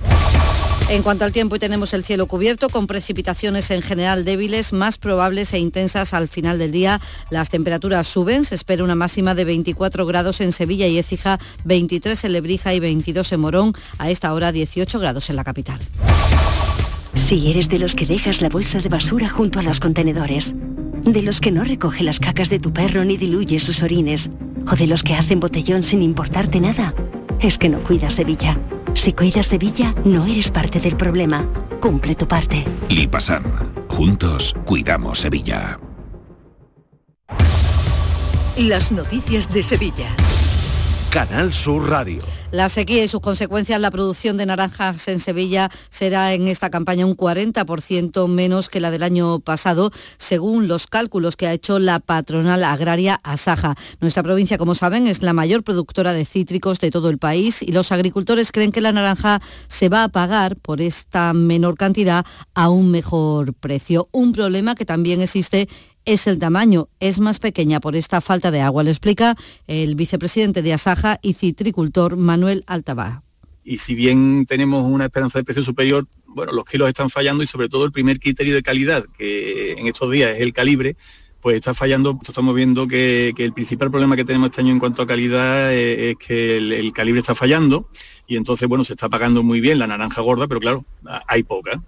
[0.89, 5.53] En cuanto al tiempo, tenemos el cielo cubierto con precipitaciones en general débiles, más probables
[5.53, 6.99] e intensas al final del día.
[7.29, 12.23] Las temperaturas suben, se espera una máxima de 24 grados en Sevilla y Écija, 23
[12.23, 15.79] en Lebrija y 22 en Morón, a esta hora 18 grados en la capital.
[17.13, 21.21] Si eres de los que dejas la bolsa de basura junto a los contenedores, de
[21.21, 24.31] los que no recoge las cacas de tu perro ni diluye sus orines,
[24.67, 26.95] o de los que hacen botellón sin importarte nada,
[27.39, 28.59] es que no cuidas Sevilla.
[28.99, 31.47] Si cuidas Sevilla, no eres parte del problema.
[31.79, 32.65] Cumple tu parte.
[32.89, 33.71] Lipasan.
[33.87, 35.79] Juntos cuidamos Sevilla.
[38.57, 40.09] Las noticias de Sevilla.
[41.11, 42.19] Canal Sur Radio.
[42.51, 47.05] La sequía y sus consecuencias, la producción de naranjas en Sevilla será en esta campaña
[47.05, 51.99] un 40% menos que la del año pasado, según los cálculos que ha hecho la
[51.99, 53.75] patronal agraria Asaja.
[54.01, 57.71] Nuestra provincia, como saben, es la mayor productora de cítricos de todo el país y
[57.71, 62.25] los agricultores creen que la naranja se va a pagar por esta menor cantidad
[62.55, 64.09] a un mejor precio.
[64.11, 65.69] Un problema que también existe
[66.05, 69.35] es el tamaño, es más pequeña por esta falta de agua, lo explica
[69.67, 73.23] el vicepresidente de Asaja y citricultor Manuel Altaba.
[73.63, 77.47] Y si bien tenemos una esperanza de precio superior, bueno, los kilos están fallando y
[77.47, 80.95] sobre todo el primer criterio de calidad, que en estos días es el calibre,
[81.41, 85.01] pues está fallando, estamos viendo que, el principal problema que tenemos este año en cuanto
[85.01, 87.89] a calidad es, que el, calibre está fallando
[88.27, 90.85] y entonces, bueno, se está pagando muy bien la naranja gorda, pero claro,
[91.27, 91.81] hay poca.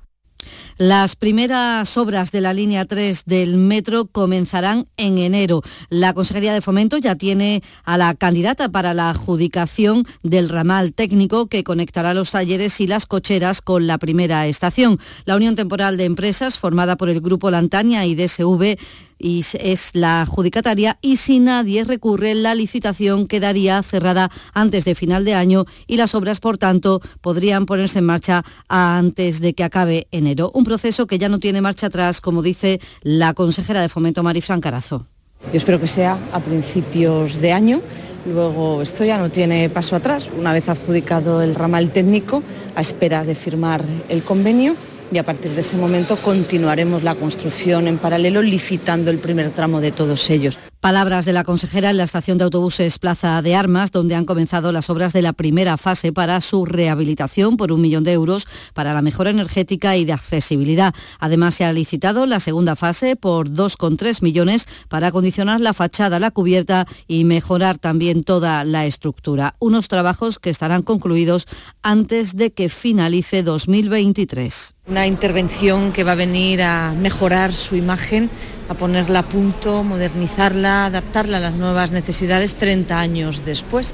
[0.77, 5.61] Las primeras obras de la línea 3 del metro comenzarán en enero.
[5.89, 11.47] La Consejería de Fomento ya tiene a la candidata para la adjudicación del ramal técnico
[11.47, 14.97] que conectará los talleres y las cocheras con la primera estación.
[15.25, 18.77] La Unión Temporal de Empresas, formada por el Grupo Lantania y DSV,
[19.21, 25.25] y es la adjudicataria y si nadie recurre, la licitación quedaría cerrada antes de final
[25.25, 30.07] de año y las obras, por tanto, podrían ponerse en marcha antes de que acabe
[30.11, 30.51] enero.
[30.53, 34.61] Un proceso que ya no tiene marcha atrás, como dice la consejera de Fomento Marifran
[34.61, 35.05] Carazo.
[35.51, 37.81] Yo espero que sea a principios de año
[38.25, 40.29] Luego esto ya no tiene paso atrás.
[40.37, 42.43] Una vez adjudicado el ramal técnico,
[42.75, 44.75] a espera de firmar el convenio
[45.11, 49.81] y a partir de ese momento continuaremos la construcción en paralelo licitando el primer tramo
[49.81, 50.57] de todos ellos.
[50.79, 54.71] Palabras de la consejera en la estación de autobuses Plaza de Armas, donde han comenzado
[54.71, 58.91] las obras de la primera fase para su rehabilitación por un millón de euros para
[58.91, 60.95] la mejora energética y de accesibilidad.
[61.19, 66.31] Además, se ha licitado la segunda fase por 2,3 millones para acondicionar la fachada, la
[66.31, 69.53] cubierta y mejorar también toda la estructura.
[69.59, 71.45] Unos trabajos que estarán concluidos
[71.83, 74.73] antes de que finalice 2023.
[74.91, 78.29] Una intervención que va a venir a mejorar su imagen,
[78.67, 83.93] a ponerla a punto, modernizarla, adaptarla a las nuevas necesidades 30 años después,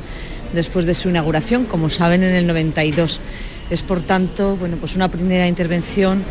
[0.53, 3.19] después de su inauguración, como saben, en el 92.
[3.69, 6.23] Es por tanto, bueno, pues una primera intervención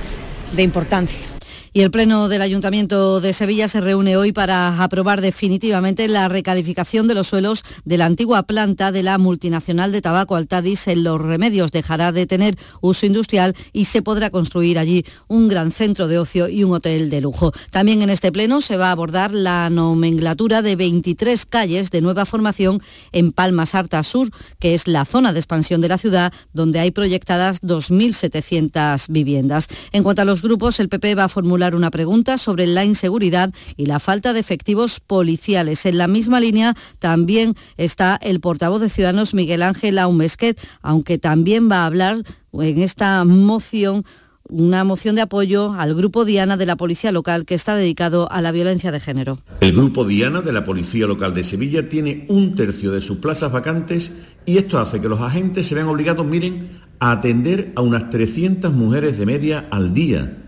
[0.50, 1.35] de importancia.
[1.76, 7.06] Y el Pleno del Ayuntamiento de Sevilla se reúne hoy para aprobar definitivamente la recalificación
[7.06, 11.20] de los suelos de la antigua planta de la multinacional de tabaco Altadis en Los
[11.20, 11.72] Remedios.
[11.72, 16.48] Dejará de tener uso industrial y se podrá construir allí un gran centro de ocio
[16.48, 17.52] y un hotel de lujo.
[17.70, 22.24] También en este Pleno se va a abordar la nomenclatura de 23 calles de nueva
[22.24, 22.80] formación
[23.12, 26.90] en Palmas Arta Sur, que es la zona de expansión de la ciudad donde hay
[26.90, 29.68] proyectadas 2.700 viviendas.
[29.92, 33.52] En cuanto a los grupos, el PP va a formular una pregunta sobre la inseguridad
[33.76, 35.86] y la falta de efectivos policiales.
[35.86, 41.70] En la misma línea también está el portavoz de Ciudadanos Miguel Ángel Aumesquet, aunque también
[41.70, 44.04] va a hablar en esta moción
[44.48, 48.40] una moción de apoyo al Grupo Diana de la Policía Local que está dedicado a
[48.40, 49.38] la violencia de género.
[49.60, 53.50] El Grupo Diana de la Policía Local de Sevilla tiene un tercio de sus plazas
[53.52, 54.12] vacantes
[54.44, 58.72] y esto hace que los agentes se vean obligados, miren, a atender a unas 300
[58.72, 60.45] mujeres de media al día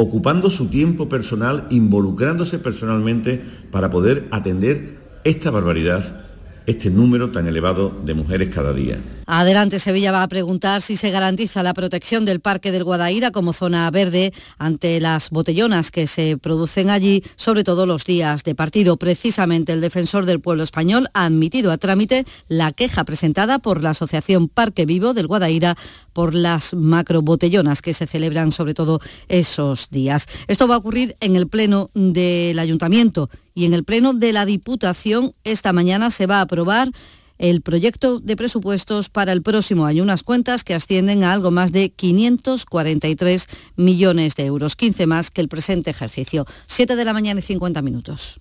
[0.00, 3.42] ocupando su tiempo personal, involucrándose personalmente
[3.72, 6.24] para poder atender esta barbaridad,
[6.66, 9.00] este número tan elevado de mujeres cada día.
[9.30, 13.52] Adelante, Sevilla va a preguntar si se garantiza la protección del Parque del Guadaira como
[13.52, 18.96] zona verde ante las botellonas que se producen allí, sobre todo los días de partido.
[18.96, 23.90] Precisamente el defensor del pueblo español ha admitido a trámite la queja presentada por la
[23.90, 25.76] Asociación Parque Vivo del Guadaira
[26.14, 28.98] por las macrobotellonas que se celebran sobre todo
[29.28, 30.26] esos días.
[30.46, 34.46] Esto va a ocurrir en el Pleno del Ayuntamiento y en el Pleno de la
[34.46, 36.92] Diputación esta mañana se va a aprobar
[37.38, 41.72] el proyecto de presupuestos para el próximo año, unas cuentas que ascienden a algo más
[41.72, 46.46] de 543 millones de euros, 15 más que el presente ejercicio.
[46.66, 48.40] 7 de la mañana y 50 minutos.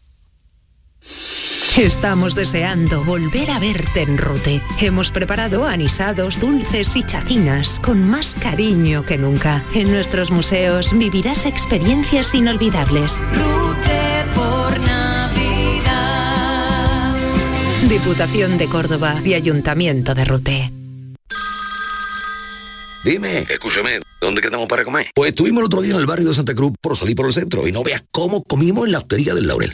[1.77, 4.63] Estamos deseando volver a verte en Rute.
[4.81, 9.63] Hemos preparado anisados, dulces y chacinas con más cariño que nunca.
[9.75, 13.21] En nuestros museos vivirás experiencias inolvidables.
[13.31, 13.86] Rute
[17.89, 20.73] Diputación de Córdoba y Ayuntamiento de Rute.
[23.05, 25.07] Dime, escúchame, ¿dónde quedamos para comer?
[25.15, 27.33] Pues estuvimos el otro día en el barrio de Santa Cruz por salir por el
[27.33, 29.73] centro y no veas cómo comimos en la hostería del Laurel.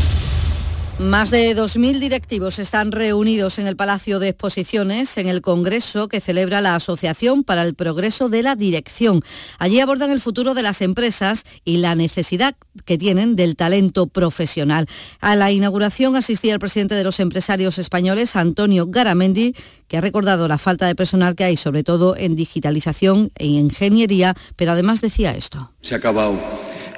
[1.01, 6.21] Más de 2.000 directivos están reunidos en el Palacio de Exposiciones en el Congreso que
[6.21, 9.21] celebra la Asociación para el Progreso de la Dirección.
[9.57, 14.85] Allí abordan el futuro de las empresas y la necesidad que tienen del talento profesional.
[15.19, 19.55] A la inauguración asistía el presidente de los empresarios españoles, Antonio Garamendi,
[19.87, 24.35] que ha recordado la falta de personal que hay, sobre todo en digitalización e ingeniería,
[24.55, 25.71] pero además decía esto.
[25.81, 26.39] Se ha acabado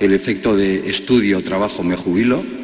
[0.02, 2.63] el efecto de estudio, trabajo, me jubilo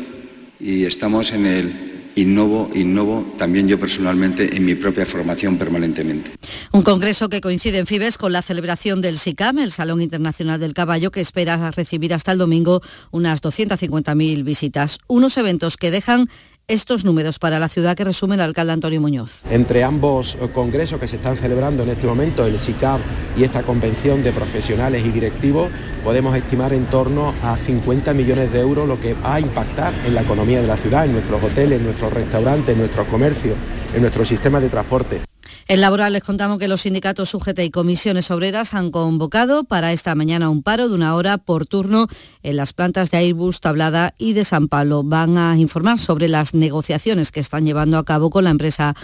[0.59, 6.31] y estamos en el innovo, innovo, también yo personalmente en mi propia formación permanentemente.
[6.71, 10.73] Un congreso que coincide en Fibes con la celebración del SICAM, el Salón Internacional del
[10.73, 12.81] Caballo, que espera recibir hasta el domingo
[13.11, 14.99] unas 250.000 visitas.
[15.07, 16.27] Unos eventos que dejan
[16.69, 19.41] estos números para la ciudad que resume el alcalde Antonio Muñoz.
[19.49, 22.99] Entre ambos congresos que se están celebrando en este momento, el SICAP
[23.35, 25.71] y esta convención de profesionales y directivos,
[26.03, 30.13] podemos estimar en torno a 50 millones de euros lo que va a impactar en
[30.13, 33.55] la economía de la ciudad, en nuestros hoteles, en nuestros restaurantes, en nuestros comercios,
[33.95, 35.21] en nuestro sistema de transporte.
[35.69, 40.15] En laboral les contamos que los sindicatos UGT y comisiones obreras han convocado para esta
[40.15, 42.07] mañana un paro de una hora por turno
[42.41, 45.03] en las plantas de Airbus, Tablada y de San Pablo.
[45.03, 48.95] Van a informar sobre las negociaciones que están llevando a cabo con la empresa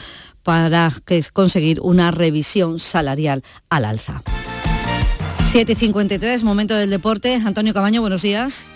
[0.41, 0.91] para
[1.34, 4.24] conseguir una revisión salarial al alza.
[5.53, 7.36] 7.53, momento del deporte.
[7.36, 8.70] Antonio Camaño, buenos días.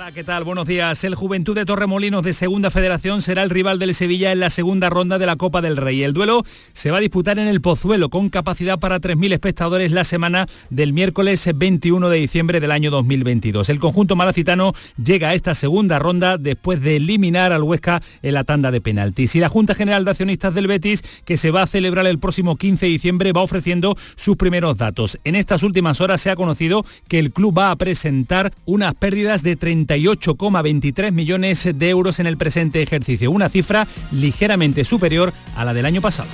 [0.00, 0.44] Hola, ¿qué tal?
[0.44, 1.04] Buenos días.
[1.04, 4.88] El Juventud de Torremolinos de Segunda Federación será el rival del Sevilla en la segunda
[4.88, 6.02] ronda de la Copa del Rey.
[6.02, 6.42] El duelo
[6.72, 10.94] se va a disputar en el Pozuelo con capacidad para 3.000 espectadores la semana del
[10.94, 13.68] miércoles 21 de diciembre del año 2022.
[13.68, 18.44] El conjunto malacitano llega a esta segunda ronda después de eliminar al Huesca en la
[18.44, 19.36] tanda de penaltis.
[19.36, 22.56] Y la Junta General de Accionistas del Betis, que se va a celebrar el próximo
[22.56, 25.18] 15 de diciembre, va ofreciendo sus primeros datos.
[25.24, 29.42] En estas últimas horas se ha conocido que el club va a presentar unas pérdidas
[29.42, 35.64] de 30 38,23 millones de euros en el presente ejercicio, una cifra ligeramente superior a
[35.64, 36.28] la del año pasado.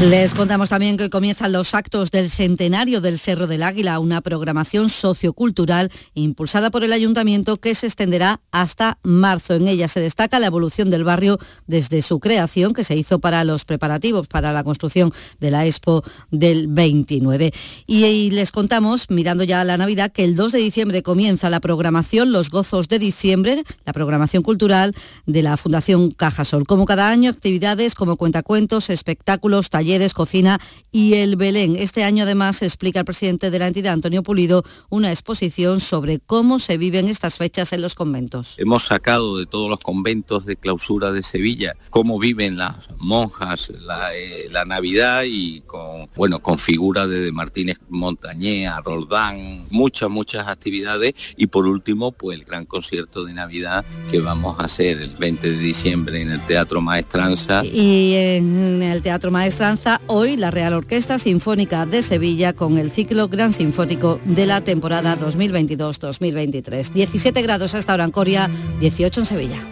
[0.00, 4.90] Les contamos también que comienzan los actos del centenario del Cerro del Águila, una programación
[4.90, 9.54] sociocultural impulsada por el ayuntamiento que se extenderá hasta marzo.
[9.54, 11.36] En ella se destaca la evolución del barrio
[11.66, 16.04] desde su creación, que se hizo para los preparativos para la construcción de la Expo
[16.30, 17.52] del 29.
[17.88, 22.30] Y, les contamos, mirando ya la Navidad, que el 2 de diciembre comienza la programación
[22.30, 24.94] Los Gozos de Diciembre, la programación cultural
[25.26, 26.66] de la Fundación Cajasol.
[26.68, 30.60] Como cada año, actividades como cuentacuentos, espectáculos, talleres, cocina
[30.92, 31.76] y el Belén.
[31.76, 36.58] Este año además explica el presidente de la entidad, Antonio Pulido, una exposición sobre cómo
[36.58, 38.54] se viven estas fechas en los conventos.
[38.58, 44.14] Hemos sacado de todos los conventos de clausura de Sevilla cómo viven las monjas la,
[44.14, 51.46] eh, Navidad y con, bueno, con figuras de Martínez Montañé, Roldán, muchas, muchas actividades y
[51.46, 55.56] por último, pues el gran concierto de Navidad que vamos a hacer el 20 de
[55.56, 57.64] diciembre en el Teatro Maestranza.
[57.64, 63.28] Y en el Teatro Maestranza hoy la Real Orquesta Sinfónica de Sevilla con el ciclo
[63.28, 66.92] Gran Sinfónico de la temporada 2022-2023.
[66.92, 68.50] 17 grados hasta ahora en Coria,
[68.80, 69.62] 18 en Sevilla.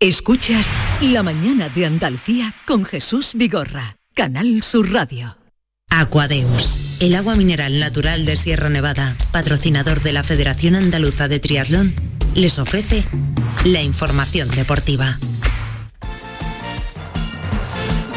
[0.00, 0.66] Escuchas
[1.00, 5.36] La mañana de Andalucía con Jesús Vigorra, Canal Sur Radio.
[5.90, 11.94] Aquadeus, el agua mineral natural de Sierra Nevada, patrocinador de la Federación Andaluza de Triatlón,
[12.34, 13.04] les ofrece
[13.64, 15.18] la información deportiva.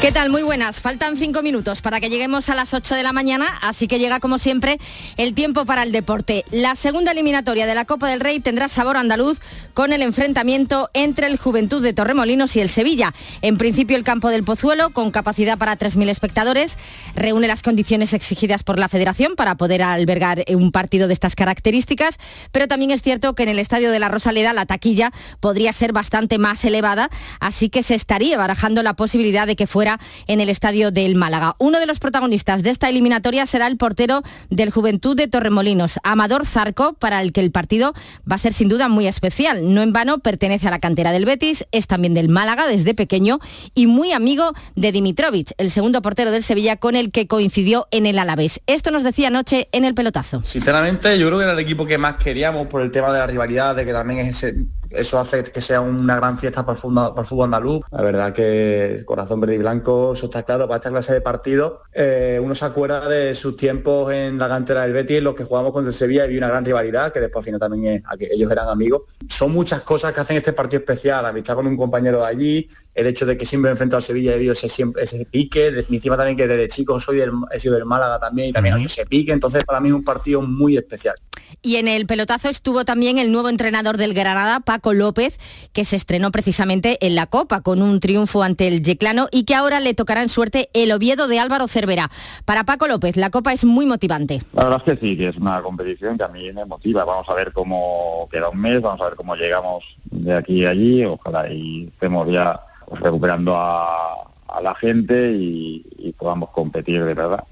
[0.02, 0.30] ¿Qué tal?
[0.30, 0.80] Muy buenas.
[0.80, 4.22] Faltan cinco minutos para que lleguemos a las 8 de la mañana, así que llega
[4.22, 4.80] como siempre
[5.18, 6.46] el tiempo para el deporte.
[6.52, 9.42] La segunda eliminatoria de la Copa del Rey tendrá sabor andaluz
[9.74, 13.14] con el enfrentamiento entre el Juventud de Torremolinos y el Sevilla.
[13.42, 16.78] En principio el campo del Pozuelo, con capacidad para 3.000 espectadores,
[17.14, 22.20] reúne las condiciones exigidas por la Federación para poder albergar un partido de estas características,
[22.54, 25.92] pero también es cierto que en el Estadio de la Rosaleda la taquilla podría ser
[25.92, 27.10] bastante más elevada,
[27.42, 29.89] así que se estaría barajando la posibilidad de que fuera
[30.28, 31.56] en el estadio del Málaga.
[31.58, 36.46] Uno de los protagonistas de esta eliminatoria será el portero del Juventud de Torremolinos, Amador
[36.46, 37.94] Zarco, para el que el partido
[38.30, 39.74] va a ser sin duda muy especial.
[39.74, 43.40] No en vano pertenece a la cantera del Betis, es también del Málaga desde pequeño
[43.74, 48.06] y muy amigo de Dimitrovic, el segundo portero del Sevilla con el que coincidió en
[48.06, 48.62] el Alavés.
[48.68, 50.44] Esto nos decía anoche en el pelotazo.
[50.44, 53.28] Sinceramente, yo creo que era el equipo que más queríamos por el tema de la
[53.28, 54.56] rivalidad, de que también es ese,
[54.90, 57.82] eso hace que sea una gran fiesta para el fútbol, andaluz.
[57.92, 61.82] La verdad que corazón verde y blanco eso está claro, para esta clase de partido,
[61.94, 65.44] eh, uno se acuerda de sus tiempos en la cantera del Betis, en los que
[65.44, 68.18] jugamos contra el Sevilla y vi una gran rivalidad, que después al final también es,
[68.18, 69.02] que ellos eran amigos.
[69.28, 73.08] Son muchas cosas que hacen este partido especial, amistad con un compañero de allí, el
[73.08, 75.86] hecho de que siempre he enfrentado al Sevilla he visto ese, siempre, ese pique, de,
[75.90, 78.86] encima también que desde chico soy del, he sido del Málaga también y también hay
[78.86, 81.16] ese pique, entonces para mí es un partido muy especial.
[81.62, 85.38] Y en el pelotazo estuvo también el nuevo entrenador del Granada, Paco López,
[85.74, 89.56] que se estrenó precisamente en la Copa con un triunfo ante el Yeclano y que
[89.56, 92.10] ahora le tocará en suerte el Oviedo de Álvaro Cervera.
[92.46, 94.42] Para Paco López, la Copa es muy motivante.
[94.54, 97.06] La verdad es que sí, que es una competición que a mí me motiva.
[97.06, 100.70] Vamos a ver cómo queda un mes, vamos a ver cómo llegamos de aquí a
[100.70, 101.06] allí.
[101.06, 104.26] Ojalá y estemos ya pues, recuperando a,
[104.64, 107.46] la gente y podamos competir de verdad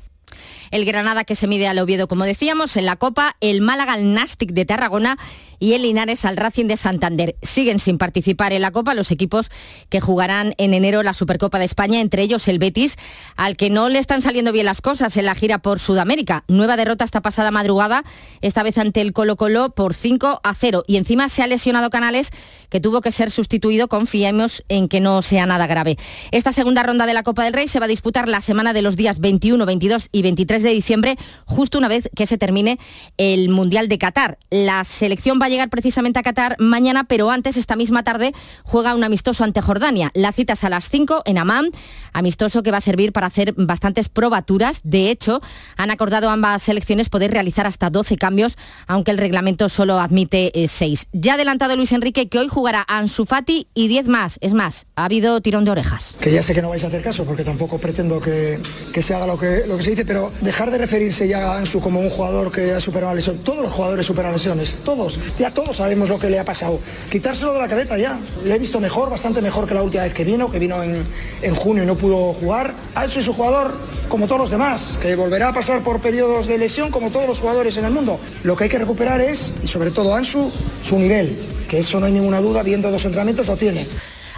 [0.71, 4.13] el Granada que se mide al Oviedo, como decíamos, en la Copa, el Málaga al
[4.13, 5.17] Nastic de Tarragona
[5.59, 7.35] y el Linares al Racing de Santander.
[7.41, 9.49] Siguen sin participar en la Copa los equipos
[9.89, 12.95] que jugarán en enero la Supercopa de España, entre ellos el Betis,
[13.35, 16.43] al que no le están saliendo bien las cosas en la gira por Sudamérica.
[16.47, 18.03] Nueva derrota esta pasada madrugada,
[18.41, 20.83] esta vez ante el Colo Colo por 5 a 0.
[20.87, 22.31] Y encima se ha lesionado Canales,
[22.69, 25.97] que tuvo que ser sustituido, confiemos en que no sea nada grave.
[26.31, 28.81] Esta segunda ronda de la Copa del Rey se va a disputar la semana de
[28.81, 32.79] los días 21, 22 y 23 de diciembre, justo una vez que se termine
[33.17, 34.37] el Mundial de Qatar.
[34.49, 38.33] La selección va llegar precisamente a Qatar mañana, pero antes, esta misma tarde,
[38.63, 40.11] juega un amistoso ante Jordania.
[40.13, 41.71] La cita es a las 5 en Amán,
[42.13, 44.81] amistoso que va a servir para hacer bastantes probaturas.
[44.83, 45.41] De hecho,
[45.75, 51.03] han acordado ambas selecciones poder realizar hasta 12 cambios, aunque el reglamento solo admite 6.
[51.03, 54.37] Eh, ya ha adelantado Luis Enrique que hoy jugará Ansu Fati y 10 más.
[54.41, 56.15] Es más, ha habido tirón de orejas.
[56.19, 58.59] Que ya sé que no vais a hacer caso porque tampoco pretendo que,
[59.01, 61.79] se haga lo que, lo que se dice, pero dejar de referirse ya a Ansu
[61.79, 63.37] como un jugador que ha superado la lesión.
[63.39, 65.19] Todos los jugadores superan lesiones, todos.
[65.37, 66.79] Ya todos sabemos lo que le ha pasado.
[67.09, 68.19] Quitárselo de la cabeza ya.
[68.43, 71.03] Le he visto mejor, bastante mejor que la última vez que vino, que vino en,
[71.41, 72.73] en junio y no pudo jugar.
[72.95, 73.77] Ansu es un jugador
[74.09, 77.39] como todos los demás, que volverá a pasar por periodos de lesión como todos los
[77.39, 78.19] jugadores en el mundo.
[78.43, 82.05] Lo que hay que recuperar es, y sobre todo Ansu, su nivel, que eso no
[82.05, 83.87] hay ninguna duda, viendo dos entrenamientos lo tiene.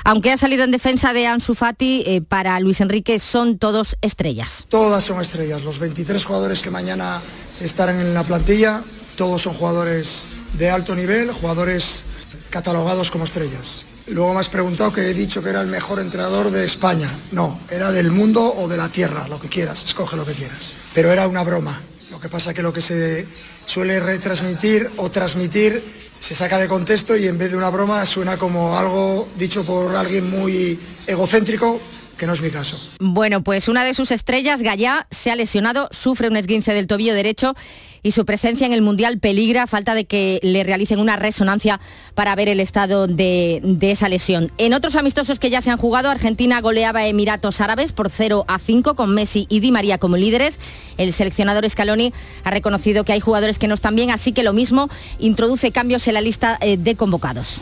[0.04, 4.66] Aunque ha salido en defensa de Ansu Fati, eh, para Luis Enrique son todos estrellas.
[4.70, 5.64] Todas son estrellas.
[5.64, 7.22] Los 23 jugadores que mañana
[7.62, 8.84] estarán en la plantilla,
[9.16, 12.04] todos son jugadores de alto nivel, jugadores
[12.50, 13.86] catalogados como estrellas.
[14.08, 17.10] Luego me has preguntado que he dicho que era el mejor entrenador de España.
[17.32, 20.74] No, era del mundo o de la tierra, lo que quieras, escoge lo que quieras.
[20.94, 21.80] Pero era una broma.
[22.10, 23.28] Lo que pasa es que lo que se
[23.66, 25.84] suele retransmitir o transmitir
[26.20, 29.96] se saca de contexto y en vez de una broma suena como algo dicho por
[29.96, 31.80] alguien muy egocéntrico
[32.20, 32.80] que no es mi caso.
[33.00, 37.16] Bueno, pues una de sus estrellas, Gallá, se ha lesionado, sufre un esguince del tobillo
[37.16, 37.56] derecho
[38.04, 41.80] y su presencia en el Mundial peligra, falta de que le realicen una resonancia
[42.14, 44.52] para ver el estado de, esa lesión.
[44.58, 48.60] En otros amistosos que ya se han jugado, Argentina goleaba Emiratos Árabes por 0 a
[48.60, 50.60] 5 con Messi y Di María como líderes.
[50.98, 52.14] El seleccionador Scaloni
[52.44, 56.08] ha reconocido que hay jugadores que no están bien, así que lo mismo introduce cambios
[56.08, 57.62] en la lista eh, de convocados.